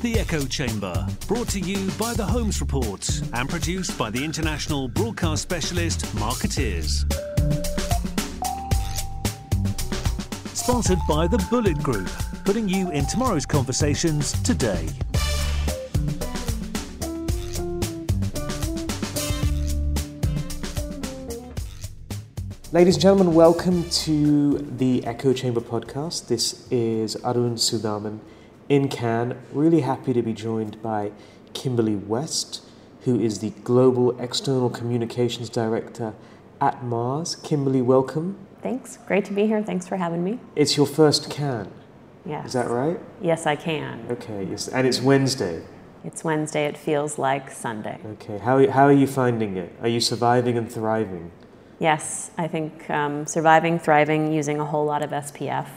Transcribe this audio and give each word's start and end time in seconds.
The 0.00 0.20
Echo 0.20 0.44
Chamber, 0.44 1.04
brought 1.26 1.48
to 1.48 1.58
you 1.58 1.90
by 1.98 2.14
The 2.14 2.24
Holmes 2.24 2.60
Report 2.60 3.20
and 3.32 3.48
produced 3.48 3.98
by 3.98 4.10
the 4.10 4.24
international 4.24 4.86
broadcast 4.86 5.42
specialist 5.42 6.14
Markettiers. 6.14 7.04
Sponsored 10.54 11.00
by 11.08 11.26
The 11.26 11.38
Bulleit 11.50 11.82
Group, 11.82 12.08
putting 12.44 12.68
you 12.68 12.92
in 12.92 13.06
tomorrow's 13.06 13.44
conversations 13.44 14.40
today. 14.42 14.88
Ladies 22.70 22.94
and 22.94 23.02
gentlemen, 23.02 23.34
welcome 23.34 23.90
to 23.90 24.58
the 24.58 25.04
Echo 25.04 25.32
Chamber 25.32 25.60
podcast. 25.60 26.28
This 26.28 26.70
is 26.70 27.16
Arun 27.24 27.56
Sudhaman 27.56 28.20
in 28.68 28.88
Cannes. 28.88 29.36
Really 29.52 29.80
happy 29.80 30.12
to 30.12 30.22
be 30.22 30.32
joined 30.32 30.82
by 30.82 31.12
Kimberly 31.54 31.96
West, 31.96 32.62
who 33.02 33.18
is 33.18 33.40
the 33.40 33.50
Global 33.64 34.18
External 34.20 34.70
Communications 34.70 35.48
Director 35.48 36.14
at 36.60 36.84
Mars. 36.84 37.36
Kimberly, 37.36 37.82
welcome. 37.82 38.36
Thanks. 38.62 38.98
Great 39.06 39.24
to 39.26 39.32
be 39.32 39.46
here. 39.46 39.62
Thanks 39.62 39.86
for 39.86 39.96
having 39.96 40.24
me. 40.24 40.40
It's 40.56 40.76
your 40.76 40.86
first 40.86 41.30
Cannes. 41.30 41.72
Yes. 42.26 42.48
Is 42.48 42.52
that 42.52 42.68
right? 42.68 43.00
Yes, 43.22 43.46
I 43.46 43.56
can. 43.56 44.06
Okay, 44.10 44.44
yes. 44.44 44.68
and 44.68 44.86
it's 44.86 45.00
Wednesday. 45.00 45.62
It's 46.04 46.22
Wednesday. 46.22 46.66
It 46.66 46.76
feels 46.76 47.18
like 47.18 47.50
Sunday. 47.50 47.98
Okay, 48.12 48.38
how, 48.38 48.68
how 48.70 48.84
are 48.84 48.92
you 48.92 49.06
finding 49.06 49.56
it? 49.56 49.72
Are 49.80 49.88
you 49.88 50.00
surviving 50.00 50.58
and 50.58 50.70
thriving? 50.70 51.30
Yes, 51.78 52.32
I 52.36 52.48
think 52.48 52.90
um, 52.90 53.24
surviving, 53.26 53.78
thriving, 53.78 54.32
using 54.32 54.60
a 54.60 54.64
whole 54.64 54.84
lot 54.84 55.02
of 55.02 55.10
SPF, 55.10 55.68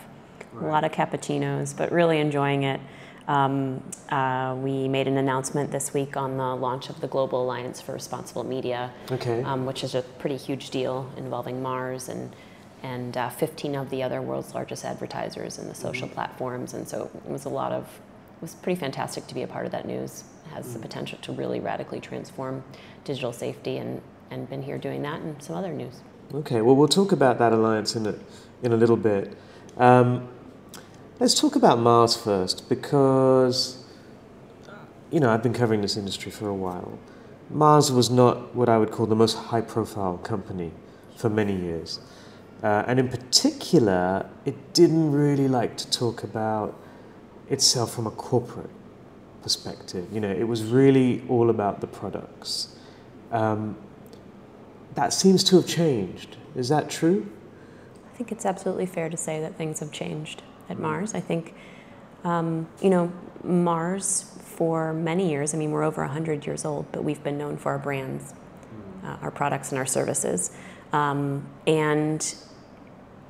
right. 0.53 0.67
a 0.67 0.71
lot 0.71 0.83
of 0.83 0.91
cappuccinos, 0.91 1.75
but 1.75 1.91
really 1.91 2.19
enjoying 2.19 2.63
it. 2.63 2.79
Um, 3.27 3.83
uh, 4.09 4.55
we 4.59 4.87
made 4.87 5.07
an 5.07 5.17
announcement 5.17 5.71
this 5.71 5.93
week 5.93 6.17
on 6.17 6.37
the 6.37 6.55
launch 6.55 6.89
of 6.89 6.99
the 7.01 7.07
Global 7.07 7.43
Alliance 7.43 7.79
for 7.79 7.93
Responsible 7.93 8.43
Media, 8.43 8.91
okay. 9.11 9.43
um, 9.43 9.65
which 9.65 9.83
is 9.83 9.95
a 9.95 10.01
pretty 10.01 10.37
huge 10.37 10.69
deal 10.69 11.09
involving 11.17 11.61
Mars 11.61 12.09
and 12.09 12.35
and 12.83 13.15
uh, 13.15 13.29
15 13.29 13.75
of 13.75 13.89
the 13.89 14.01
other 14.03 14.21
world's 14.21 14.53
largest 14.53 14.85
advertisers 14.85 15.59
in 15.59 15.67
the 15.67 15.75
social 15.75 16.07
mm-hmm. 16.07 16.15
platforms. 16.15 16.73
And 16.73 16.87
so 16.87 17.11
it 17.13 17.29
was 17.29 17.45
a 17.45 17.49
lot 17.49 17.71
of, 17.71 17.83
it 17.83 18.41
was 18.41 18.55
pretty 18.55 18.79
fantastic 18.79 19.27
to 19.27 19.35
be 19.35 19.43
a 19.43 19.47
part 19.47 19.65
of 19.65 19.71
that 19.71 19.85
news. 19.85 20.23
It 20.45 20.55
has 20.55 20.65
mm-hmm. 20.65 20.73
the 20.73 20.79
potential 20.79 21.19
to 21.21 21.31
really 21.31 21.59
radically 21.59 21.99
transform 21.99 22.63
digital 23.03 23.33
safety 23.33 23.77
and, 23.77 24.01
and 24.31 24.49
been 24.49 24.63
here 24.63 24.77
doing 24.77 25.01
that 25.03 25.21
and 25.21 25.41
some 25.41 25.55
other 25.55 25.71
news. 25.71 26.01
Okay, 26.33 26.61
well, 26.61 26.75
we'll 26.75 26.87
talk 26.87 27.11
about 27.11 27.37
that 27.39 27.53
alliance 27.53 27.95
in 27.95 28.07
a, 28.07 28.15
in 28.63 28.73
a 28.73 28.77
little 28.77 28.97
bit. 28.97 29.37
Um, 29.77 30.27
let's 31.21 31.39
talk 31.39 31.55
about 31.55 31.77
Mars 31.77 32.15
first 32.15 32.67
because, 32.67 33.77
you 35.11 35.19
know, 35.19 35.29
I've 35.29 35.43
been 35.43 35.53
covering 35.53 35.81
this 35.81 35.95
industry 35.95 36.31
for 36.31 36.49
a 36.49 36.53
while. 36.53 36.97
Mars 37.51 37.91
was 37.91 38.09
not 38.09 38.55
what 38.55 38.67
I 38.67 38.79
would 38.79 38.89
call 38.89 39.05
the 39.05 39.15
most 39.15 39.35
high 39.35 39.61
profile 39.61 40.17
company 40.17 40.71
for 41.15 41.29
many 41.29 41.55
years. 41.55 41.99
Uh, 42.63 42.85
and 42.87 42.99
in 42.99 43.07
particular, 43.07 44.27
it 44.45 44.73
didn't 44.73 45.11
really 45.11 45.47
like 45.47 45.77
to 45.77 45.91
talk 45.91 46.23
about 46.23 46.75
itself 47.51 47.93
from 47.93 48.07
a 48.07 48.11
corporate 48.11 48.71
perspective. 49.43 50.07
You 50.11 50.21
know, 50.21 50.31
it 50.31 50.47
was 50.47 50.63
really 50.63 51.23
all 51.29 51.51
about 51.51 51.81
the 51.81 51.87
products. 51.87 52.75
Um, 53.31 53.77
that 54.95 55.13
seems 55.13 55.43
to 55.45 55.57
have 55.57 55.67
changed. 55.67 56.37
Is 56.55 56.69
that 56.69 56.89
true? 56.89 57.31
I 58.11 58.17
think 58.17 58.31
it's 58.31 58.45
absolutely 58.45 58.87
fair 58.87 59.07
to 59.07 59.17
say 59.17 59.39
that 59.39 59.55
things 59.55 59.81
have 59.81 59.91
changed 59.91 60.41
at. 60.71 60.79
Mars. 60.79 61.13
I 61.13 61.19
think, 61.19 61.53
um, 62.23 62.67
you 62.81 62.89
know, 62.89 63.11
Mars 63.43 64.25
for 64.43 64.93
many 64.93 65.29
years, 65.29 65.53
I 65.53 65.57
mean, 65.57 65.71
we're 65.71 65.83
over 65.83 66.01
100 66.01 66.45
years 66.45 66.65
old, 66.65 66.91
but 66.91 67.03
we've 67.03 67.23
been 67.23 67.37
known 67.37 67.57
for 67.57 67.71
our 67.71 67.79
brands, 67.79 68.33
mm. 68.33 69.07
uh, 69.07 69.17
our 69.21 69.31
products, 69.31 69.71
and 69.71 69.79
our 69.79 69.85
services. 69.85 70.51
Um, 70.93 71.47
and 71.65 72.35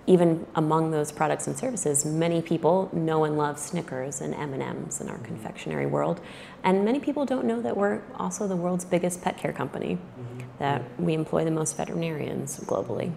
even 0.08 0.46
among 0.56 0.92
those 0.92 1.12
products 1.12 1.48
and 1.48 1.58
services, 1.58 2.06
many 2.06 2.42
people 2.42 2.90
know 2.92 3.24
and 3.24 3.38
love 3.38 3.60
Snickers 3.60 4.20
and 4.22 4.34
M&Ms 4.34 5.00
in 5.00 5.10
our 5.10 5.16
mm-hmm. 5.16 5.26
confectionery 5.26 5.86
world. 5.86 6.20
And 6.64 6.84
many 6.84 7.00
people 7.00 7.26
don't 7.26 7.46
know 7.46 7.62
that 7.62 7.78
we're 7.78 8.02
also 8.18 8.48
the 8.48 8.56
world's 8.56 8.84
biggest 8.84 9.22
pet 9.22 9.38
care 9.38 9.54
company, 9.54 9.96
mm-hmm. 9.96 10.40
that 10.60 10.84
we 11.00 11.14
employ 11.14 11.46
the 11.46 11.52
most 11.52 11.78
veterinarians 11.78 12.60
globally. 12.62 13.14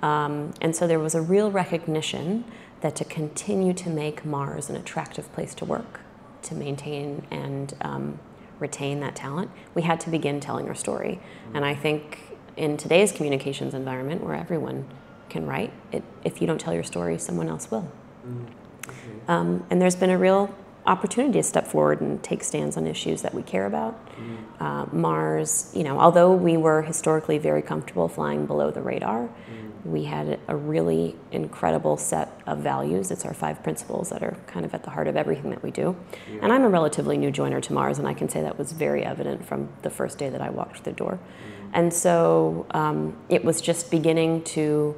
Um, 0.00 0.52
and 0.60 0.74
so 0.74 0.86
there 0.86 0.98
was 0.98 1.14
a 1.14 1.22
real 1.22 1.50
recognition 1.50 2.44
that 2.80 2.94
to 2.96 3.04
continue 3.04 3.72
to 3.72 3.90
make 3.90 4.24
Mars 4.24 4.68
an 4.70 4.76
attractive 4.76 5.32
place 5.32 5.54
to 5.56 5.64
work, 5.64 6.00
to 6.42 6.54
maintain 6.54 7.26
and 7.30 7.74
um, 7.80 8.18
retain 8.58 9.00
that 9.00 9.16
talent, 9.16 9.50
we 9.74 9.82
had 9.82 10.00
to 10.00 10.10
begin 10.10 10.40
telling 10.40 10.68
our 10.68 10.74
story. 10.74 11.20
Mm-hmm. 11.20 11.56
And 11.56 11.64
I 11.64 11.74
think 11.74 12.36
in 12.56 12.76
today's 12.76 13.12
communications 13.12 13.74
environment 13.74 14.22
where 14.22 14.34
everyone 14.34 14.86
can 15.28 15.46
write. 15.46 15.72
It, 15.92 16.02
if 16.24 16.40
you 16.40 16.46
don't 16.46 16.60
tell 16.60 16.74
your 16.74 16.84
story, 16.84 17.18
someone 17.18 17.48
else 17.48 17.70
will. 17.70 17.90
Mm. 18.26 18.46
Okay. 18.86 18.94
Um, 19.28 19.66
and 19.70 19.80
there's 19.80 19.96
been 19.96 20.10
a 20.10 20.18
real 20.18 20.54
opportunity 20.86 21.40
to 21.40 21.42
step 21.42 21.66
forward 21.66 22.00
and 22.00 22.22
take 22.22 22.44
stands 22.44 22.76
on 22.76 22.86
issues 22.86 23.22
that 23.22 23.34
we 23.34 23.42
care 23.42 23.66
about. 23.66 23.98
Mm. 24.16 24.36
Uh, 24.60 24.86
Mars, 24.92 25.72
you 25.74 25.82
know, 25.82 25.98
although 25.98 26.32
we 26.32 26.56
were 26.56 26.82
historically 26.82 27.38
very 27.38 27.62
comfortable 27.62 28.08
flying 28.08 28.46
below 28.46 28.70
the 28.70 28.80
radar, 28.80 29.22
mm. 29.22 29.65
We 29.86 30.04
had 30.04 30.38
a 30.48 30.56
really 30.56 31.16
incredible 31.32 31.96
set 31.96 32.40
of 32.46 32.58
values. 32.58 33.10
It's 33.10 33.24
our 33.24 33.34
five 33.34 33.62
principles 33.62 34.10
that 34.10 34.22
are 34.22 34.36
kind 34.46 34.64
of 34.64 34.74
at 34.74 34.82
the 34.82 34.90
heart 34.90 35.08
of 35.08 35.16
everything 35.16 35.50
that 35.50 35.62
we 35.62 35.70
do. 35.70 35.96
Yeah. 36.30 36.40
And 36.42 36.52
I'm 36.52 36.64
a 36.64 36.68
relatively 36.68 37.16
new 37.16 37.30
joiner 37.30 37.60
to 37.60 37.72
Mars, 37.72 37.98
and 37.98 38.06
I 38.06 38.14
can 38.14 38.28
say 38.28 38.42
that 38.42 38.58
was 38.58 38.72
very 38.72 39.04
evident 39.04 39.44
from 39.44 39.68
the 39.82 39.90
first 39.90 40.18
day 40.18 40.28
that 40.28 40.40
I 40.40 40.50
walked 40.50 40.76
through 40.76 40.92
the 40.92 40.98
door. 40.98 41.18
Mm. 41.18 41.70
And 41.72 41.94
so 41.94 42.66
um, 42.70 43.16
it 43.28 43.44
was 43.44 43.60
just 43.60 43.90
beginning 43.90 44.42
to 44.44 44.96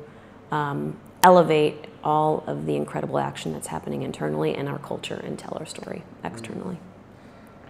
um, 0.51 0.99
elevate 1.23 1.87
all 2.05 2.45
of 2.47 2.67
the 2.67 2.77
incredible 2.77 3.19
action 3.19 3.53
that's 3.53 3.67
happening 3.67 4.03
internally 4.03 4.55
in 4.55 4.69
our 4.69 4.79
culture 4.79 5.21
and 5.25 5.39
tell 5.39 5.57
our 5.59 5.67
story 5.67 6.03
externally. 6.25 6.79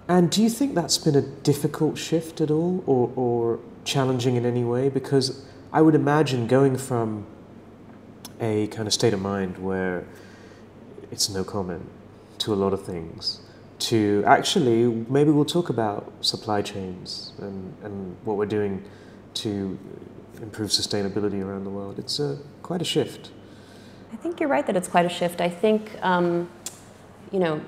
And 0.07 0.31
do 0.31 0.43
you 0.43 0.49
think 0.49 0.75
that's 0.75 0.99
been 0.99 1.15
a 1.15 1.23
difficult 1.23 1.99
shift 1.99 2.41
at 2.41 2.51
all 2.51 2.83
or, 2.87 3.13
or 3.15 3.61
challenging 3.85 4.37
in 4.37 4.47
any 4.47 4.65
way? 4.65 4.89
Because 4.89 5.45
I 5.73 5.83
would 5.83 5.95
imagine 5.95 6.47
going 6.47 6.77
from 6.77 7.27
a 8.41 8.69
kind 8.69 8.87
of 8.87 8.95
state 8.95 9.13
of 9.13 9.21
mind 9.21 9.59
where 9.59 10.07
it's 11.11 11.29
no 11.29 11.45
comment 11.45 11.89
to 12.39 12.55
a 12.55 12.57
lot 12.57 12.73
of 12.73 12.85
things 12.85 13.41
to 13.79 14.25
actually 14.27 14.87
maybe 15.09 15.31
we'll 15.31 15.45
talk 15.45 15.69
about 15.69 16.13
supply 16.21 16.63
chains 16.63 17.33
and, 17.39 17.75
and 17.83 18.17
what 18.25 18.37
we're 18.37 18.47
doing 18.47 18.83
to 19.35 19.79
improve 20.41 20.71
sustainability 20.71 21.45
around 21.45 21.65
the 21.65 21.71
world. 21.71 21.99
It's 21.99 22.19
a, 22.19 22.39
quite 22.63 22.81
a 22.81 22.85
shift. 22.85 23.31
I 24.13 24.17
think 24.17 24.41
you're 24.41 24.49
right 24.49 24.67
that 24.67 24.77
it's 24.77 24.89
quite 24.89 25.07
a 25.07 25.11
shift. 25.11 25.41
I 25.41 25.49
think, 25.49 25.97
um, 26.03 26.49
you 27.31 27.39
know, 27.39 27.61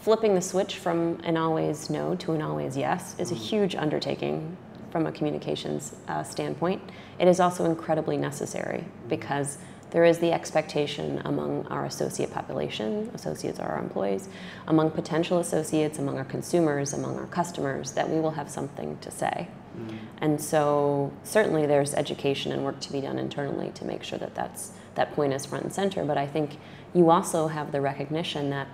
flipping 0.00 0.34
the 0.34 0.42
switch 0.42 0.76
from 0.78 1.18
an 1.24 1.36
always 1.36 1.88
no 1.88 2.14
to 2.16 2.32
an 2.32 2.42
always 2.42 2.76
yes 2.76 3.16
is 3.18 3.32
a 3.32 3.34
huge 3.34 3.74
undertaking 3.74 4.56
from 4.94 5.08
a 5.08 5.10
communications 5.10 5.96
uh, 6.06 6.22
standpoint. 6.22 6.80
It 7.18 7.26
is 7.26 7.40
also 7.40 7.64
incredibly 7.64 8.16
necessary 8.16 8.84
because 9.08 9.58
there 9.90 10.04
is 10.04 10.20
the 10.20 10.30
expectation 10.30 11.20
among 11.24 11.66
our 11.66 11.84
associate 11.84 12.30
population, 12.32 13.10
associates 13.12 13.58
are 13.58 13.72
our 13.72 13.80
employees, 13.80 14.28
among 14.68 14.92
potential 14.92 15.40
associates, 15.40 15.98
among 15.98 16.16
our 16.16 16.24
consumers, 16.24 16.92
among 16.92 17.18
our 17.18 17.26
customers, 17.26 17.90
that 17.90 18.08
we 18.08 18.20
will 18.20 18.30
have 18.30 18.48
something 18.48 18.96
to 18.98 19.10
say. 19.10 19.48
Mm. 19.76 19.98
And 20.18 20.40
so 20.40 21.12
certainly 21.24 21.66
there's 21.66 21.92
education 21.94 22.52
and 22.52 22.64
work 22.64 22.78
to 22.78 22.92
be 22.92 23.00
done 23.00 23.18
internally 23.18 23.72
to 23.74 23.84
make 23.84 24.04
sure 24.04 24.20
that 24.20 24.36
that's, 24.36 24.70
that 24.94 25.12
point 25.14 25.32
is 25.32 25.44
front 25.44 25.64
and 25.64 25.72
center. 25.72 26.04
But 26.04 26.18
I 26.18 26.28
think 26.28 26.56
you 26.94 27.10
also 27.10 27.48
have 27.48 27.72
the 27.72 27.80
recognition 27.80 28.50
that, 28.50 28.68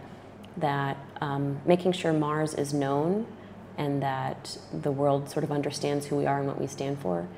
that 0.59 0.99
um, 1.23 1.63
making 1.65 1.93
sure 1.93 2.13
Mars 2.13 2.53
is 2.53 2.75
known 2.75 3.27
and 3.79 4.03
that 4.03 4.59
the 4.73 4.91
world 4.91 5.31
sort 5.31 5.45
of 5.45 5.53
understands 5.53 6.07
who 6.07 6.17
we 6.17 6.27
are 6.27 6.39
and 6.39 6.47
what 6.47 6.61
we 6.61 6.67
stand 6.67 6.99
for 6.99 7.29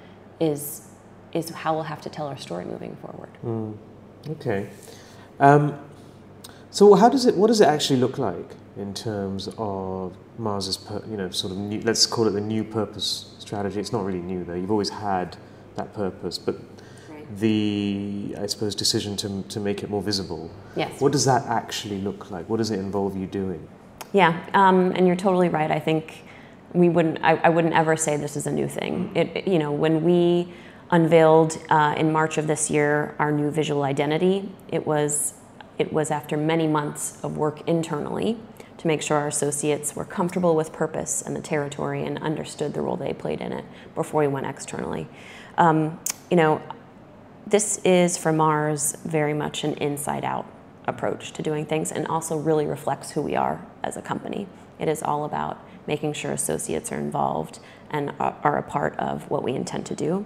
is 0.41 0.89
is 1.33 1.49
how 1.51 1.75
we'll 1.75 1.83
have 1.85 2.01
to 2.03 2.11
tell 2.11 2.27
our 2.27 2.37
story 2.37 2.65
moving 2.65 2.95
forward. 2.97 3.31
Mm. 3.43 3.77
Okay. 4.31 4.69
Um, 5.41 5.79
so 6.71 6.95
how 6.95 7.09
does 7.09 7.27
it? 7.27 7.37
What 7.37 7.49
does 7.49 7.61
it 7.61 7.69
actually 7.69 8.01
look 8.01 8.19
like 8.19 8.57
in 8.77 8.95
terms 8.95 9.49
of 9.59 10.17
Mars's, 10.39 10.77
per, 10.77 11.03
you 11.09 11.17
know, 11.17 11.31
sort 11.31 11.53
of 11.53 11.59
new, 11.59 11.81
let's 11.83 12.07
call 12.07 12.27
it 12.27 12.31
the 12.31 12.41
new 12.41 12.65
purpose 12.65 13.35
strategy. 13.39 13.81
It's 13.81 13.93
not 13.93 14.05
really 14.05 14.21
new 14.21 14.45
though. 14.45 14.55
You've 14.55 14.71
always 14.71 14.89
had 14.89 15.37
that 15.75 15.93
purpose, 15.95 16.39
but 16.39 16.57
right. 17.11 17.39
the 17.39 18.35
I 18.39 18.47
suppose 18.47 18.75
decision 18.75 19.17
to 19.19 19.43
to 19.43 19.61
make 19.61 19.83
it 19.83 19.91
more 19.91 20.03
visible. 20.03 20.51
Yes. 20.77 21.01
What 21.01 21.13
does 21.13 21.25
that 21.25 21.47
actually 21.47 22.01
look 22.01 22.31
like? 22.31 22.49
What 22.49 22.59
does 22.59 22.71
it 22.71 22.79
involve 22.79 23.17
you 23.17 23.27
doing? 23.27 23.69
Yeah, 24.13 24.45
um, 24.53 24.93
and 24.93 25.07
you're 25.07 25.17
totally 25.17 25.49
right. 25.49 25.71
I 25.71 25.79
think 25.79 26.25
we 26.73 26.89
wouldn't. 26.89 27.19
I, 27.23 27.37
I, 27.37 27.49
wouldn't 27.49 27.75
ever 27.75 27.97
say 27.97 28.17
this 28.17 28.37
is 28.37 28.47
a 28.47 28.53
new 28.53 28.69
thing. 28.69 29.11
It, 29.15 29.47
you 29.47 29.59
know, 29.59 29.73
when 29.73 30.05
we 30.05 30.53
unveiled 30.93 31.57
uh, 31.71 31.95
in 31.97 32.13
March 32.13 32.37
of 32.39 32.47
this 32.47 32.71
year 32.71 33.17
our 33.19 33.33
new 33.33 33.51
visual 33.51 33.83
identity. 33.83 34.49
It 34.69 34.87
was 34.87 35.35
it 35.79 35.93
was 35.93 36.11
after 36.11 36.37
many 36.37 36.69
months 36.69 37.19
of 37.25 37.37
work 37.39 37.67
internally 37.67 38.39
to 38.77 38.87
make 38.87 39.01
sure 39.01 39.17
our 39.17 39.29
associates 39.29 39.97
were 39.97 40.05
comfortable 40.05 40.55
with 40.55 40.71
purpose 40.73 41.23
and 41.23 41.35
the 41.35 41.41
territory 41.41 42.05
and 42.05 42.19
understood 42.19 42.75
the 42.75 42.81
role 42.83 42.97
they 42.97 43.15
played 43.15 43.41
in 43.41 43.53
it 43.53 43.65
before 43.95 44.21
we 44.21 44.29
went 44.29 44.47
externally. 44.47 45.09
Um, 45.57 45.99
you 46.31 46.37
know, 46.37 46.61
this 47.47 47.79
is 47.85 48.19
for 48.19 48.33
Mars 48.33 48.95
very 49.05 49.35
much 49.35 49.65
an 49.65 49.75
inside 49.75 50.25
out 50.25 50.47
approach 50.87 51.33
to 51.33 51.43
doing 51.43 51.65
things 51.67 51.93
and 51.93 52.07
also 52.07 52.37
really 52.37 52.67
reflects 52.67 53.13
who 53.13 53.23
we 53.23 53.37
are 53.37 53.65
as 53.83 53.97
a 53.97 54.03
company. 54.03 54.47
It 54.79 54.89
is 54.89 55.03
all 55.03 55.25
about 55.25 55.59
making 55.87 56.13
sure 56.13 56.33
associates 56.33 56.93
are 56.93 56.99
involved 56.99 57.59
and 57.91 58.13
are 58.19 58.57
a 58.57 58.63
part 58.63 58.97
of 58.99 59.29
what 59.31 59.43
we 59.43 59.53
intend 59.53 59.85
to 59.87 59.95
do. 59.95 60.25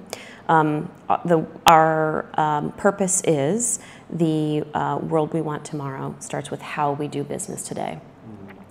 Um, 0.49 0.91
uh, 1.09 1.19
the, 1.25 1.47
our 1.67 2.27
um, 2.39 2.73
purpose 2.73 3.23
is 3.27 3.81
the 4.09 4.65
uh, 4.73 4.99
world 5.03 5.33
we 5.33 5.41
want 5.41 5.65
tomorrow 5.65 6.15
starts 6.21 6.51
with 6.51 6.63
how 6.63 6.93
we 6.93 7.09
do 7.09 7.25
business 7.25 7.67
today. 7.67 8.01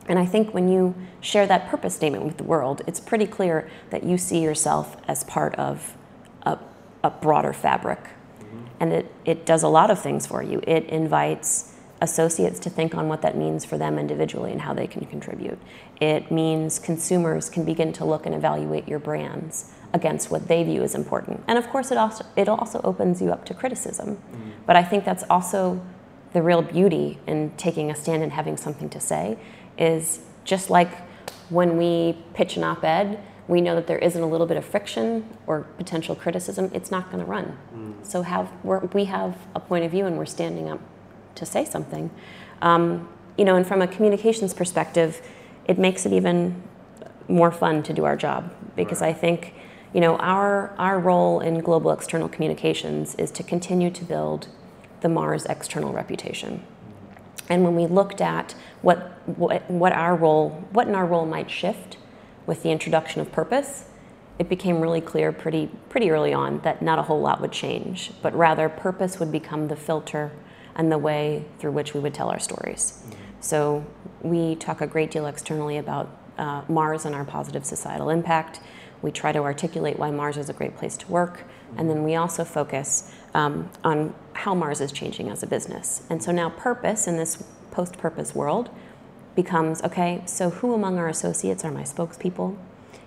And 0.08 0.20
I 0.20 0.26
think 0.26 0.54
when 0.54 0.70
you 0.70 0.94
share 1.20 1.48
that 1.48 1.68
purpose 1.68 1.96
statement 1.96 2.26
with 2.26 2.38
the 2.38 2.44
world, 2.44 2.82
it's 2.86 3.00
pretty 3.00 3.26
clear 3.26 3.70
that 3.90 4.04
you 4.04 4.18
see 4.18 4.40
yourself 4.40 4.98
as 5.08 5.24
part 5.24 5.56
of 5.56 5.98
a, 6.44 6.60
a 7.04 7.10
broader 7.10 7.54
fabric. 7.54 8.00
Mm-hmm. 8.04 8.66
And 8.80 8.94
it, 8.94 9.12
it 9.26 9.46
does 9.46 9.64
a 9.64 9.68
lot 9.68 9.90
of 9.90 10.00
things 10.00 10.28
for 10.28 10.44
you. 10.44 10.62
It 10.68 10.86
invites 10.86 11.74
associates 12.06 12.60
to 12.60 12.70
think 12.70 12.96
on 12.96 13.10
what 13.10 13.22
that 13.22 13.36
means 13.36 13.66
for 13.66 13.78
them 13.78 14.00
individually 14.00 14.52
and 14.54 14.62
how 14.62 14.74
they 14.74 14.88
can 14.88 15.06
contribute. 15.06 15.60
It 16.00 16.32
means 16.32 16.80
consumers 16.80 17.50
can 17.50 17.66
begin 17.66 17.92
to 17.94 18.06
look 18.06 18.26
and 18.26 18.34
evaluate 18.34 18.88
your 18.88 19.00
brands 19.00 19.74
against 19.94 20.32
what 20.32 20.48
they 20.48 20.64
view 20.64 20.82
as 20.84 20.96
important. 20.96 21.44
And 21.48 21.58
of 21.58 21.68
course, 21.70 21.92
it 21.92 21.98
also, 21.98 22.26
it 22.38 22.48
also 22.48 22.80
opens 22.84 23.22
you 23.22 23.32
up 23.32 23.44
to 23.46 23.54
criticism. 23.54 24.16
Mm-hmm. 24.16 24.50
But 24.66 24.78
I 24.78 24.84
think 24.84 25.04
that's 25.04 25.26
also 25.30 25.82
the 26.34 26.42
real 26.42 26.62
beauty 26.62 27.18
in 27.28 27.52
taking 27.58 27.92
a 27.92 27.96
stand 27.96 28.24
and 28.24 28.32
having 28.32 28.58
something 28.58 28.90
to 28.90 29.00
say 29.00 29.38
is 29.78 30.20
just 30.44 30.70
like 30.70 30.92
when 31.50 31.78
we 31.78 32.18
pitch 32.34 32.58
an 32.58 32.64
op 32.64 32.84
ed, 32.84 33.20
we 33.48 33.62
know 33.62 33.76
that 33.76 33.88
there 33.88 34.00
isn't 34.00 34.22
a 34.22 34.28
little 34.28 34.48
bit 34.48 34.58
of 34.58 34.66
friction 34.66 35.26
or 35.48 35.62
potential 35.78 36.16
criticism, 36.16 36.72
it's 36.74 36.92
not 36.92 37.12
going 37.12 37.24
to 37.24 37.30
run. 37.30 37.58
Mm. 37.74 38.06
So 38.06 38.22
have 38.24 38.52
we 38.94 39.06
have 39.06 39.38
a 39.54 39.60
point 39.60 39.86
of 39.86 39.92
view 39.92 40.06
and 40.06 40.18
we're 40.18 40.26
standing 40.26 40.70
up 40.70 40.80
to 41.36 41.46
say 41.46 41.66
something. 41.66 42.10
Um, 42.62 43.08
you 43.38 43.46
know, 43.46 43.56
and 43.56 43.66
from 43.68 43.82
a 43.82 43.88
communications 43.88 44.54
perspective, 44.54 45.22
it 45.66 45.78
makes 45.78 46.06
it 46.06 46.14
even 46.14 46.64
more 47.28 47.52
fun 47.52 47.84
to 47.84 47.94
do 47.94 48.06
our 48.06 48.16
job 48.16 48.54
because 48.76 49.02
right. 49.02 49.10
I 49.10 49.14
think, 49.14 49.54
you 49.94 50.02
know, 50.02 50.16
our 50.18 50.74
our 50.78 51.00
role 51.00 51.40
in 51.40 51.60
global 51.60 51.92
external 51.92 52.30
communications 52.30 53.16
is 53.16 53.32
to 53.32 53.44
continue 53.44 53.90
to 53.92 54.04
build 54.04 54.48
the 55.02 55.10
Mars 55.10 55.46
external 55.46 55.94
reputation. 55.94 56.64
And 57.50 57.64
when 57.64 57.76
we 57.76 57.86
looked 57.86 58.22
at 58.22 58.56
what, 58.82 58.98
what, 59.38 59.70
what 59.70 59.94
our 59.94 60.16
role, 60.16 60.66
what 60.72 60.88
in 60.88 60.96
our 60.96 61.06
role 61.06 61.26
might 61.26 61.52
shift 61.52 61.98
with 62.46 62.64
the 62.64 62.72
introduction 62.72 63.22
of 63.22 63.32
purpose, 63.32 63.86
it 64.40 64.50
became 64.50 64.82
really 64.82 65.02
clear 65.02 65.32
pretty, 65.32 65.70
pretty 65.90 66.12
early 66.12 66.34
on 66.34 66.60
that 66.62 66.82
not 66.82 67.00
a 67.00 67.04
whole 67.04 67.22
lot 67.22 67.40
would 67.42 67.52
change, 67.52 68.12
but 68.22 68.36
rather 68.36 68.68
purpose 68.68 69.20
would 69.20 69.32
become 69.32 69.68
the 69.68 69.76
filter 69.76 70.32
and 70.76 70.92
the 70.92 70.98
way 70.98 71.46
through 71.60 71.72
which 71.72 71.94
we 71.94 72.00
would 72.00 72.14
tell 72.14 72.30
our 72.30 72.40
stories. 72.40 72.94
Mm-hmm. 72.94 73.22
So 73.42 73.86
we 74.22 74.56
talk 74.56 74.82
a 74.82 74.88
great 74.88 75.12
deal 75.12 75.26
externally 75.26 75.78
about 75.78 76.10
uh, 76.38 76.64
Mars 76.68 77.06
and 77.06 77.16
our 77.16 77.26
positive 77.26 77.66
societal 77.66 78.10
impact. 78.10 78.60
We 79.02 79.12
try 79.12 79.32
to 79.32 79.40
articulate 79.40 80.00
why 80.00 80.12
Mars 80.12 80.38
is 80.38 80.50
a 80.50 80.54
great 80.54 80.76
place 80.76 80.98
to 80.98 81.08
work, 81.12 81.44
and 81.78 81.90
then 81.90 82.04
we 82.04 82.16
also 82.16 82.44
focus 82.44 83.14
um, 83.34 83.70
on 83.84 84.16
how 84.34 84.56
Mars 84.56 84.82
is 84.82 84.92
changing 84.92 85.30
as 85.30 85.44
a 85.44 85.48
business. 85.48 86.04
And 86.10 86.24
so 86.24 86.32
now 86.32 86.50
purpose 86.50 87.08
in 87.08 87.18
this 87.18 87.44
post 87.72 87.98
purpose 87.98 88.34
world 88.34 88.70
becomes 89.36 89.84
okay, 89.84 90.24
so 90.26 90.50
who 90.50 90.74
among 90.74 90.98
our 90.98 91.10
associates 91.10 91.64
are 91.66 91.72
my 91.72 91.84
spokespeople? 91.84 92.58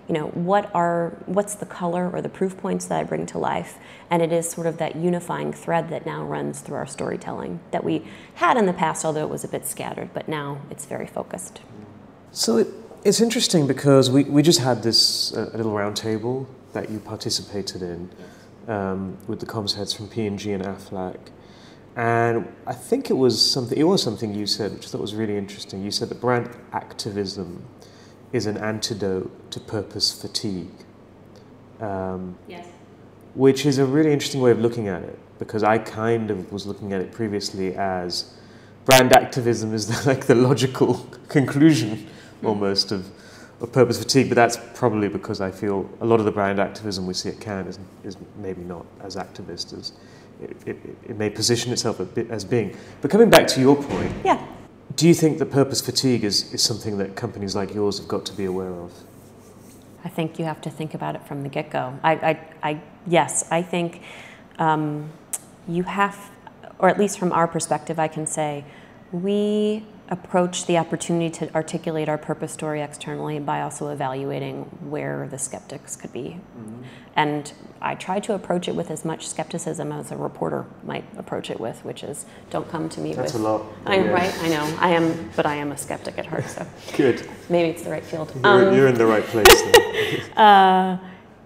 You 0.09 0.15
know, 0.15 0.27
what 0.29 0.69
are 0.73 1.13
what's 1.27 1.55
the 1.55 1.67
color 1.67 2.09
or 2.11 2.21
the 2.21 2.29
proof 2.29 2.57
points 2.57 2.87
that 2.87 2.99
I 2.99 3.03
bring 3.03 3.27
to 3.27 3.37
life? 3.37 3.77
And 4.09 4.21
it 4.21 4.31
is 4.31 4.49
sort 4.49 4.65
of 4.65 4.77
that 4.79 4.95
unifying 4.95 5.53
thread 5.53 5.89
that 5.89 6.05
now 6.05 6.25
runs 6.25 6.61
through 6.61 6.77
our 6.77 6.87
storytelling 6.87 7.59
that 7.69 7.83
we 7.83 8.07
had 8.33 8.57
in 8.57 8.65
the 8.65 8.73
past, 8.73 9.05
although 9.05 9.23
it 9.23 9.29
was 9.29 9.43
a 9.43 9.47
bit 9.47 9.67
scattered, 9.67 10.09
but 10.13 10.27
now 10.27 10.61
it's 10.71 10.85
very 10.87 11.05
focused. 11.05 11.61
So 12.31 12.57
it, 12.57 12.67
it's 13.03 13.21
interesting 13.21 13.67
because 13.67 14.09
we, 14.09 14.23
we 14.23 14.41
just 14.41 14.59
had 14.59 14.83
this 14.83 15.31
uh, 15.33 15.51
little 15.53 15.73
roundtable 15.73 16.47
that 16.73 16.89
you 16.89 16.99
participated 16.99 17.81
in 17.83 18.09
um, 18.67 19.17
with 19.27 19.39
the 19.39 19.45
comms 19.45 19.75
heads 19.75 19.93
from 19.93 20.07
P&G 20.07 20.51
and 20.51 20.63
Aflac. 20.63 21.19
And 21.95 22.51
I 22.65 22.73
think 22.73 23.09
it 23.09 23.17
was 23.17 23.51
something. 23.51 23.77
It 23.77 23.83
was 23.83 24.01
something 24.01 24.33
you 24.33 24.45
said, 24.45 24.71
which 24.73 24.85
I 24.85 24.89
thought 24.89 25.01
was 25.01 25.15
really 25.15 25.37
interesting. 25.37 25.83
You 25.83 25.91
said 25.91 26.09
that 26.09 26.21
brand 26.21 26.49
activism 26.71 27.65
is 28.31 28.45
an 28.45 28.57
antidote 28.57 29.51
to 29.51 29.59
purpose 29.59 30.11
fatigue. 30.11 30.71
Um, 31.79 32.37
yes. 32.47 32.67
Which 33.35 33.65
is 33.65 33.77
a 33.77 33.85
really 33.85 34.11
interesting 34.11 34.41
way 34.41 34.51
of 34.51 34.59
looking 34.59 34.87
at 34.87 35.03
it, 35.03 35.17
because 35.39 35.63
I 35.63 35.77
kind 35.77 36.29
of 36.29 36.51
was 36.51 36.65
looking 36.65 36.93
at 36.93 37.01
it 37.01 37.11
previously 37.11 37.75
as 37.75 38.33
brand 38.85 39.13
activism 39.13 39.73
is 39.73 40.05
like 40.07 40.25
the 40.25 40.35
logical 40.35 40.95
conclusion, 41.27 42.07
almost 42.43 42.91
of 42.91 43.09
of 43.61 43.71
purpose 43.71 43.99
fatigue, 44.01 44.29
but 44.29 44.35
that's 44.35 44.57
probably 44.73 45.09
because 45.09 45.41
I 45.41 45.51
feel 45.51 45.89
a 45.99 46.05
lot 46.05 46.19
of 46.19 46.25
the 46.25 46.31
brand 46.31 46.59
activism 46.59 47.05
we 47.05 47.13
see 47.13 47.29
at 47.29 47.39
Cannes 47.39 47.67
is, 47.67 47.79
is 48.03 48.17
maybe 48.37 48.61
not 48.61 48.85
as 49.01 49.15
activist 49.15 49.77
as 49.77 49.91
it, 50.41 50.55
it, 50.65 50.77
it 51.09 51.17
may 51.17 51.29
position 51.29 51.73
itself 51.73 51.99
bit, 52.15 52.29
as 52.31 52.45
being. 52.45 52.75
But 53.01 53.11
coming 53.11 53.29
back 53.29 53.47
to 53.47 53.59
your 53.59 53.75
point, 53.75 54.13
yeah. 54.23 54.45
Do 54.99 55.07
you 55.07 55.13
think 55.13 55.37
that 55.39 55.45
purpose 55.45 55.79
fatigue 55.79 56.25
is, 56.25 56.53
is 56.53 56.61
something 56.61 56.97
that 56.97 57.15
companies 57.15 57.55
like 57.55 57.73
yours 57.73 57.99
have 57.99 58.07
got 58.09 58.25
to 58.25 58.33
be 58.33 58.43
aware 58.43 58.73
of? 58.73 58.91
I 60.03 60.09
think 60.09 60.37
you 60.37 60.43
have 60.43 60.59
to 60.59 60.69
think 60.69 60.93
about 60.93 61.15
it 61.15 61.25
from 61.25 61.41
the 61.41 61.47
get 61.47 61.69
go. 61.69 61.97
I, 62.03 62.15
I, 62.15 62.39
I, 62.61 62.81
yes, 63.07 63.49
I 63.49 63.61
think 63.61 64.01
um, 64.57 65.09
you 65.69 65.83
have, 65.83 66.29
or 66.79 66.89
at 66.89 66.99
least 66.99 67.17
from 67.17 67.31
our 67.31 67.47
perspective, 67.47 67.97
I 67.97 68.09
can 68.09 68.27
say 68.27 68.65
we 69.13 69.85
approach 70.09 70.65
the 70.65 70.77
opportunity 70.77 71.29
to 71.29 71.53
articulate 71.53 72.09
our 72.09 72.17
purpose 72.17 72.51
story 72.51 72.81
externally 72.81 73.39
by 73.39 73.61
also 73.61 73.89
evaluating 73.89 74.63
where 74.89 75.27
the 75.29 75.37
skeptics 75.37 75.95
could 75.95 76.11
be. 76.11 76.39
Mm-hmm. 76.57 76.81
And 77.15 77.53
I 77.79 77.93
try 77.93 78.19
to 78.21 78.33
approach 78.33 78.67
it 78.67 78.75
with 78.75 78.89
as 78.89 79.05
much 79.05 79.27
skepticism 79.27 79.91
as 79.91 80.11
a 80.11 80.17
reporter 80.17 80.65
might 80.83 81.05
approach 81.17 81.51
it 81.51 81.59
with, 81.59 81.85
which 81.85 82.03
is 82.03 82.25
don't 82.49 82.67
come 82.69 82.89
to 82.89 82.99
me 82.99 83.13
That's 83.13 83.33
with. 83.33 83.41
a 83.41 83.45
lot. 83.45 83.65
I'm 83.85 84.05
yeah. 84.05 84.11
right. 84.11 84.43
I 84.43 84.49
know. 84.49 84.77
I 84.79 84.89
am, 84.89 85.29
but 85.35 85.45
I 85.45 85.55
am 85.55 85.71
a 85.71 85.77
skeptic 85.77 86.17
at 86.17 86.25
heart. 86.25 86.49
So 86.49 86.65
good. 86.97 87.27
Maybe 87.47 87.69
it's 87.69 87.83
the 87.83 87.91
right 87.91 88.03
field. 88.03 88.31
You're, 88.35 88.69
um, 88.69 88.75
you're 88.75 88.87
in 88.87 88.95
the 88.95 89.05
right 89.05 89.23
place. 89.25 89.61
uh, 90.37 90.97